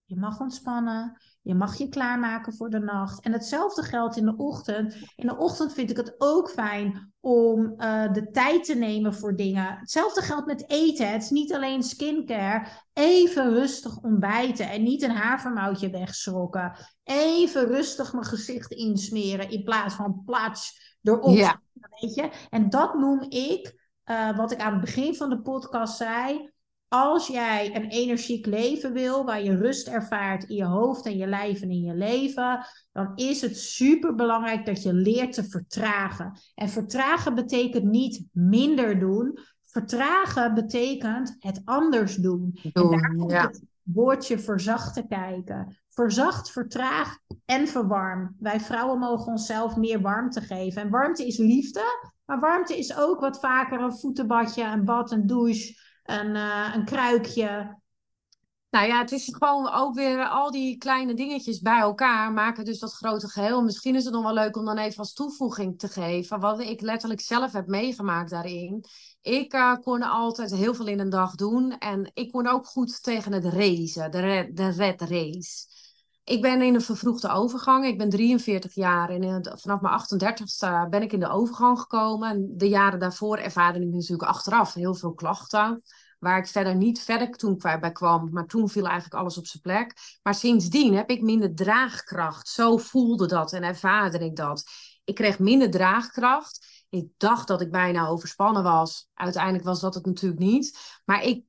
je 0.05 0.15
mag 0.15 0.39
ontspannen. 0.39 1.21
Je 1.43 1.55
mag 1.55 1.77
je 1.77 1.89
klaarmaken 1.89 2.53
voor 2.53 2.69
de 2.69 2.79
nacht. 2.79 3.23
En 3.23 3.31
hetzelfde 3.31 3.83
geldt 3.83 4.17
in 4.17 4.25
de 4.25 4.35
ochtend. 4.37 4.95
In 5.15 5.27
de 5.27 5.37
ochtend 5.37 5.73
vind 5.73 5.89
ik 5.89 5.97
het 5.97 6.15
ook 6.17 6.49
fijn 6.49 7.13
om 7.19 7.73
uh, 7.77 8.13
de 8.13 8.29
tijd 8.31 8.63
te 8.63 8.75
nemen 8.75 9.13
voor 9.13 9.35
dingen. 9.35 9.77
Hetzelfde 9.77 10.21
geldt 10.21 10.45
met 10.45 10.69
eten. 10.69 11.11
Het 11.11 11.23
is 11.23 11.29
niet 11.29 11.53
alleen 11.53 11.83
skincare. 11.83 12.67
Even 12.93 13.53
rustig 13.53 13.97
ontbijten 13.97 14.69
en 14.69 14.83
niet 14.83 15.01
een 15.01 15.15
havermoutje 15.15 15.89
wegschrokken. 15.89 16.77
Even 17.03 17.67
rustig 17.67 18.13
mijn 18.13 18.25
gezicht 18.25 18.71
insmeren 18.71 19.49
in 19.49 19.63
plaats 19.63 19.95
van 19.95 20.21
plats 20.25 20.97
erop. 21.01 21.35
Ja. 21.35 21.61
Weet 21.99 22.15
je? 22.15 22.29
En 22.49 22.69
dat 22.69 22.93
noem 22.93 23.21
ik, 23.29 23.75
uh, 24.05 24.37
wat 24.37 24.51
ik 24.51 24.59
aan 24.59 24.71
het 24.71 24.81
begin 24.81 25.15
van 25.15 25.29
de 25.29 25.41
podcast 25.41 25.97
zei 25.97 26.52
als 26.93 27.27
jij 27.27 27.75
een 27.75 27.89
energiek 27.89 28.45
leven 28.45 28.93
wil, 28.93 29.25
waar 29.25 29.43
je 29.43 29.55
rust 29.55 29.87
ervaart 29.87 30.43
in 30.43 30.55
je 30.55 30.63
hoofd 30.63 31.05
en 31.05 31.17
je 31.17 31.27
lijf 31.27 31.61
en 31.61 31.69
in 31.69 31.81
je 31.81 31.95
leven, 31.95 32.65
dan 32.91 33.11
is 33.15 33.41
het 33.41 33.57
super 33.57 34.15
belangrijk 34.15 34.65
dat 34.65 34.83
je 34.83 34.93
leert 34.93 35.33
te 35.33 35.43
vertragen. 35.43 36.39
En 36.55 36.69
vertragen 36.69 37.35
betekent 37.35 37.83
niet 37.83 38.25
minder 38.31 38.99
doen. 38.99 39.37
Vertragen 39.61 40.53
betekent 40.53 41.35
het 41.39 41.61
anders 41.65 42.15
doen. 42.15 42.59
en 42.73 42.89
daar 42.89 43.15
komt 43.15 43.31
het 43.31 43.61
woordje 43.83 44.39
verzachten 44.39 45.07
kijken. 45.07 45.77
Verzacht, 45.89 46.51
vertraag 46.51 47.17
en 47.45 47.67
verwarm. 47.67 48.35
Wij 48.39 48.59
vrouwen 48.59 48.99
mogen 48.99 49.31
onszelf 49.31 49.75
meer 49.75 50.01
warmte 50.01 50.41
geven. 50.41 50.81
En 50.81 50.89
warmte 50.89 51.27
is 51.27 51.37
liefde, 51.37 52.11
maar 52.25 52.39
warmte 52.39 52.77
is 52.77 52.97
ook 52.97 53.19
wat 53.19 53.39
vaker 53.39 53.81
een 53.81 53.97
voetenbadje, 53.97 54.63
een 54.63 54.85
bad, 54.85 55.11
een 55.11 55.27
douche 55.27 55.81
een, 56.03 56.35
uh, 56.35 56.71
een 56.73 56.85
kruikje. 56.85 57.81
Nou 58.69 58.87
ja, 58.87 58.97
het 58.97 59.11
is 59.11 59.29
gewoon 59.31 59.71
ook 59.73 59.95
weer 59.95 60.27
al 60.27 60.51
die 60.51 60.77
kleine 60.77 61.13
dingetjes 61.13 61.59
bij 61.59 61.79
elkaar 61.79 62.31
maken 62.31 62.65
dus 62.65 62.79
dat 62.79 62.93
grote 62.93 63.29
geheel. 63.29 63.63
Misschien 63.63 63.95
is 63.95 64.03
het 64.03 64.13
nog 64.13 64.23
wel 64.23 64.33
leuk 64.33 64.57
om 64.57 64.65
dan 64.65 64.77
even 64.77 64.97
als 64.97 65.13
toevoeging 65.13 65.79
te 65.79 65.87
geven 65.87 66.39
wat 66.39 66.59
ik 66.59 66.81
letterlijk 66.81 67.21
zelf 67.21 67.51
heb 67.51 67.67
meegemaakt 67.67 68.29
daarin. 68.29 68.85
Ik 69.21 69.53
uh, 69.53 69.75
kon 69.75 70.01
altijd 70.01 70.53
heel 70.53 70.73
veel 70.75 70.87
in 70.87 70.99
een 70.99 71.09
dag 71.09 71.35
doen 71.35 71.77
en 71.77 72.11
ik 72.13 72.31
kon 72.31 72.47
ook 72.47 72.65
goed 72.65 73.03
tegen 73.03 73.31
het 73.31 73.45
racen, 73.45 74.11
de 74.11 74.49
de 74.53 74.69
red 74.69 75.01
race. 75.01 75.65
Ik 76.25 76.41
ben 76.41 76.61
in 76.61 76.73
een 76.73 76.81
vervroegde 76.81 77.29
overgang. 77.29 77.85
Ik 77.85 77.97
ben 77.97 78.09
43 78.09 78.73
jaar 78.73 79.09
en 79.09 79.51
vanaf 79.59 79.81
mijn 79.81 79.99
38ste 79.99 80.89
ben 80.89 81.01
ik 81.01 81.13
in 81.13 81.19
de 81.19 81.29
overgang 81.29 81.79
gekomen. 81.79 82.29
En 82.29 82.53
de 82.57 82.69
jaren 82.69 82.99
daarvoor 82.99 83.37
ervaarde 83.37 83.79
ik 83.79 83.91
natuurlijk 83.91 84.29
achteraf 84.29 84.73
heel 84.73 84.95
veel 84.95 85.13
klachten. 85.13 85.81
Waar 86.19 86.37
ik 86.37 86.47
verder 86.47 86.75
niet 86.75 87.01
verder 87.01 87.31
toen 87.31 87.57
bij 87.57 87.91
kwam. 87.91 88.29
Maar 88.31 88.45
toen 88.45 88.69
viel 88.69 88.85
eigenlijk 88.85 89.15
alles 89.15 89.37
op 89.37 89.47
zijn 89.47 89.61
plek. 89.61 89.93
Maar 90.21 90.35
sindsdien 90.35 90.93
heb 90.93 91.09
ik 91.09 91.21
minder 91.21 91.55
draagkracht. 91.55 92.47
Zo 92.47 92.77
voelde 92.77 93.27
dat 93.27 93.53
en 93.53 93.63
ervaarde 93.63 94.19
ik 94.19 94.35
dat. 94.35 94.63
Ik 95.03 95.15
kreeg 95.15 95.39
minder 95.39 95.71
draagkracht. 95.71 96.85
Ik 96.89 97.07
dacht 97.17 97.47
dat 97.47 97.61
ik 97.61 97.71
bijna 97.71 98.07
overspannen 98.07 98.63
was. 98.63 99.09
Uiteindelijk 99.13 99.63
was 99.63 99.79
dat 99.79 99.93
het 99.93 100.05
natuurlijk 100.05 100.41
niet. 100.41 100.99
Maar 101.05 101.23
ik, 101.23 101.45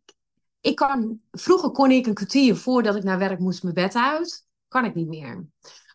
ik 0.60 0.76
kan, 0.76 1.20
vroeger 1.30 1.70
kon 1.70 1.90
ik 1.90 2.06
een 2.06 2.14
kwartier 2.14 2.56
voordat 2.56 2.96
ik 2.96 3.04
naar 3.04 3.18
werk 3.18 3.38
moest 3.38 3.62
mijn 3.62 3.74
bed 3.74 3.94
uit 3.94 4.43
kan 4.74 4.84
ik 4.84 4.94
niet 4.94 5.08
meer. 5.08 5.46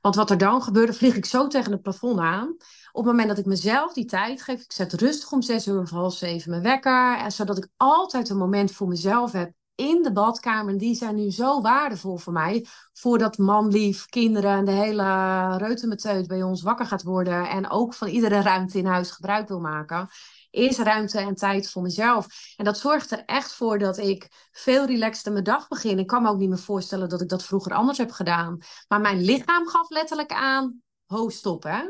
Want 0.02 0.16
wat 0.16 0.30
er 0.30 0.38
dan 0.38 0.62
gebeurde, 0.62 0.94
vlieg 0.94 1.16
ik 1.16 1.26
zo 1.26 1.48
tegen 1.48 1.72
het 1.72 1.82
plafond 1.82 2.20
aan. 2.20 2.48
Op 2.92 3.04
het 3.04 3.06
moment 3.06 3.28
dat 3.28 3.38
ik 3.38 3.46
mezelf 3.46 3.94
die 3.94 4.06
tijd 4.06 4.42
geef, 4.42 4.62
ik 4.62 4.72
zet 4.72 4.94
rustig 4.94 5.32
om 5.32 5.42
zes 5.42 5.68
uur 5.68 5.80
of 5.80 5.90
half 5.90 6.14
zeven 6.14 6.50
mijn 6.50 6.64
wekker. 6.64 7.18
En 7.18 7.32
zodat 7.32 7.58
ik 7.58 7.68
altijd 7.78 8.30
een 8.30 8.38
moment 8.38 8.72
voor 8.72 8.88
mezelf 8.88 9.32
heb 9.32 9.52
in 9.80 10.02
de 10.04 10.12
badkamer. 10.12 10.78
Die 10.78 10.96
zijn 10.96 11.16
nu 11.16 11.32
zo 11.32 11.62
waardevol 11.62 12.18
voor 12.18 12.34
mij. 12.34 12.66
Voordat 12.94 13.38
man, 13.38 13.68
lief, 13.68 14.06
kinderen 14.06 14.52
en 14.52 14.66
de 14.66 14.72
hele 14.72 15.58
reutemeteut 15.58 16.28
bij 16.28 16.44
ons 16.44 16.62
wakker 16.62 16.86
gaat 16.86 17.04
worden. 17.04 17.50
En 17.50 17.70
ook 17.70 17.94
van 17.94 18.08
iedere 18.08 18.42
ruimte 18.42 18.78
in 18.78 18.86
huis 18.86 19.12
gebruik 19.12 19.48
wil 19.48 19.60
maken 19.60 20.10
is 20.52 20.78
ruimte 20.78 21.20
en 21.20 21.36
tijd 21.36 21.70
voor 21.70 21.82
mezelf. 21.82 22.28
En 22.56 22.66
dat 22.66 22.78
zorgt 22.78 23.12
er 23.12 23.24
echt 23.26 23.54
voor 23.54 23.80
dat 23.80 23.98
ik 23.98 24.48
veel 24.52 24.86
relaxter 24.86 25.32
mijn 25.32 25.44
dag 25.44 25.68
begin. 25.68 26.00
Ik 26.00 26.08
kan 26.08 26.22
me 26.22 26.30
ook 26.30 26.38
niet 26.38 26.50
meer 26.50 26.58
voorstellen 26.58 27.10
dat 27.10 27.22
ik 27.22 27.30
dat 27.30 27.44
vroeger 27.44 27.74
anders 27.74 27.98
heb 27.98 28.12
gedaan. 28.12 28.58
Maar 28.88 29.02
mijn 29.02 29.22
lichaam 29.22 29.68
gaf 29.68 29.90
letterlijk 29.90 30.32
aan, 30.32 30.82
ho, 31.06 31.30
stop 31.30 31.64
hè. 31.64 31.82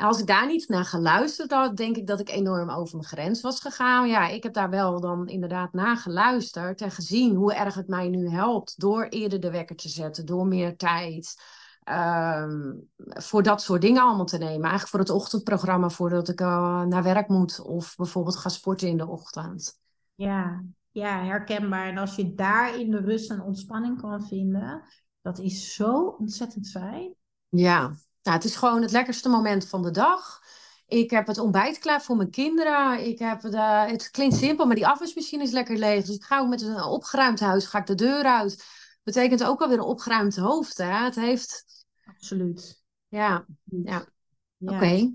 En 0.00 0.06
als 0.06 0.20
ik 0.20 0.26
daar 0.26 0.46
niet 0.46 0.68
naar 0.68 0.84
geluisterd 0.84 1.50
had, 1.50 1.76
denk 1.76 1.96
ik 1.96 2.06
dat 2.06 2.20
ik 2.20 2.28
enorm 2.28 2.70
over 2.70 2.96
mijn 2.96 3.08
grens 3.08 3.40
was 3.40 3.60
gegaan. 3.60 4.08
Ja, 4.08 4.28
ik 4.28 4.42
heb 4.42 4.52
daar 4.52 4.70
wel 4.70 5.00
dan 5.00 5.28
inderdaad 5.28 5.72
naar 5.72 5.96
geluisterd 5.96 6.80
en 6.80 6.90
gezien 6.90 7.34
hoe 7.34 7.54
erg 7.54 7.74
het 7.74 7.88
mij 7.88 8.08
nu 8.08 8.28
helpt 8.28 8.80
door 8.80 9.04
eerder 9.04 9.40
de 9.40 9.50
wekker 9.50 9.76
te 9.76 9.88
zetten, 9.88 10.26
door 10.26 10.46
meer 10.46 10.76
tijd. 10.76 11.42
Ehm, 11.82 12.72
voor 12.96 13.42
dat 13.42 13.62
soort 13.62 13.80
dingen 13.80 14.02
allemaal 14.02 14.24
te 14.24 14.38
nemen. 14.38 14.60
Eigenlijk 14.60 14.88
voor 14.88 14.98
het 14.98 15.10
ochtendprogramma 15.10 15.88
voordat 15.88 16.28
ik 16.28 16.40
uh, 16.40 16.82
naar 16.82 17.02
werk 17.02 17.28
moet 17.28 17.60
of 17.60 17.96
bijvoorbeeld 17.96 18.36
ga 18.36 18.48
sporten 18.48 18.88
in 18.88 18.96
de 18.96 19.08
ochtend. 19.08 19.80
Ja, 20.14 20.64
ja, 20.90 21.24
herkenbaar. 21.24 21.86
En 21.86 21.98
als 21.98 22.16
je 22.16 22.34
daarin 22.34 22.90
de 22.90 23.00
rust 23.00 23.30
en 23.30 23.42
ontspanning 23.42 24.00
kan 24.00 24.22
vinden, 24.22 24.82
dat 25.22 25.38
is 25.38 25.74
zo 25.74 26.16
ontzettend 26.18 26.70
fijn. 26.70 27.14
Ja, 27.48 27.94
nou, 28.22 28.36
het 28.36 28.44
is 28.44 28.56
gewoon 28.56 28.82
het 28.82 28.90
lekkerste 28.90 29.28
moment 29.28 29.68
van 29.68 29.82
de 29.82 29.90
dag. 29.90 30.40
Ik 30.86 31.10
heb 31.10 31.26
het 31.26 31.38
ontbijt 31.38 31.78
klaar 31.78 32.02
voor 32.02 32.16
mijn 32.16 32.30
kinderen. 32.30 33.06
Ik 33.06 33.18
heb 33.18 33.40
de, 33.40 33.58
het 33.60 34.10
klinkt 34.10 34.36
simpel, 34.36 34.66
maar 34.66 34.74
die 34.74 34.86
afwasmachine 34.86 35.42
is 35.42 35.50
lekker 35.50 35.76
leeg. 35.76 36.04
Dus 36.04 36.16
ik 36.16 36.24
ga 36.24 36.38
ook 36.38 36.48
met 36.48 36.62
een 36.62 36.82
opgeruimd 36.82 37.40
huis 37.40 37.66
ga 37.66 37.78
ik 37.78 37.86
de 37.86 37.94
deur 37.94 38.24
uit. 38.24 38.64
Betekent 39.02 39.44
ook 39.44 39.60
alweer 39.60 39.78
een 39.78 39.84
opgeruimd 39.84 40.36
hoofd. 40.36 40.78
Hè? 40.78 41.04
Het 41.04 41.14
heeft 41.14 41.64
absoluut. 42.04 42.82
Ja, 43.08 43.46
ja. 43.64 44.04
Oké. 44.58 45.12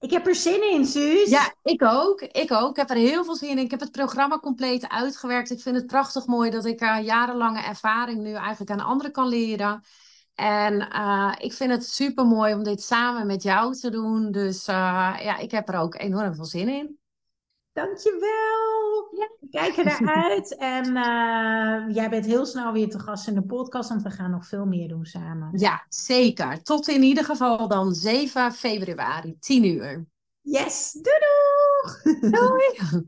Ik 0.00 0.10
heb 0.10 0.26
er 0.26 0.34
zin 0.34 0.70
in, 0.72 0.86
Suus. 0.86 1.28
Ja, 1.28 1.54
ik 1.62 1.82
ook. 1.82 2.20
Ik 2.20 2.52
ook. 2.52 2.70
Ik 2.70 2.76
heb 2.76 2.90
er 2.90 2.96
heel 2.96 3.24
veel 3.24 3.36
zin 3.36 3.48
in. 3.48 3.58
Ik 3.58 3.70
heb 3.70 3.80
het 3.80 3.92
programma 3.92 4.38
compleet 4.38 4.88
uitgewerkt. 4.88 5.50
Ik 5.50 5.60
vind 5.60 5.76
het 5.76 5.86
prachtig 5.86 6.26
mooi 6.26 6.50
dat 6.50 6.64
ik 6.64 6.80
uh, 6.80 6.98
jarenlange 7.02 7.62
ervaring 7.62 8.22
nu 8.22 8.32
eigenlijk 8.32 8.70
aan 8.70 8.86
anderen 8.86 9.12
kan 9.12 9.28
leren. 9.28 9.84
En 10.38 10.88
uh, 10.92 11.34
ik 11.38 11.52
vind 11.52 11.70
het 11.70 11.86
super 11.86 12.26
mooi 12.26 12.54
om 12.54 12.62
dit 12.62 12.82
samen 12.82 13.26
met 13.26 13.42
jou 13.42 13.74
te 13.74 13.90
doen. 13.90 14.30
Dus 14.30 14.68
uh, 14.68 14.74
ja, 15.22 15.38
ik 15.38 15.50
heb 15.50 15.68
er 15.68 15.78
ook 15.78 16.00
enorm 16.00 16.34
veel 16.34 16.44
zin 16.44 16.68
in. 16.68 16.98
Dankjewel. 17.72 19.08
Ja. 19.10 19.30
Kijk 19.50 19.76
naar 19.84 20.24
uit. 20.30 20.56
En 20.76 20.86
uh, 20.86 21.94
jij 21.94 22.08
bent 22.10 22.26
heel 22.26 22.46
snel 22.46 22.72
weer 22.72 22.88
te 22.88 22.98
gast 22.98 23.28
in 23.28 23.34
de 23.34 23.42
podcast, 23.42 23.88
want 23.88 24.02
we 24.02 24.10
gaan 24.10 24.30
nog 24.30 24.46
veel 24.46 24.66
meer 24.66 24.88
doen 24.88 25.04
samen. 25.04 25.50
Ja, 25.52 25.86
zeker. 25.88 26.62
Tot 26.62 26.88
in 26.88 27.02
ieder 27.02 27.24
geval 27.24 27.68
dan 27.68 27.94
7 27.94 28.52
februari, 28.52 29.36
10 29.40 29.64
uur. 29.64 30.06
Yes, 30.40 30.92
doei 30.92 31.18
doei! 32.20 32.30
Doei! 32.30 33.02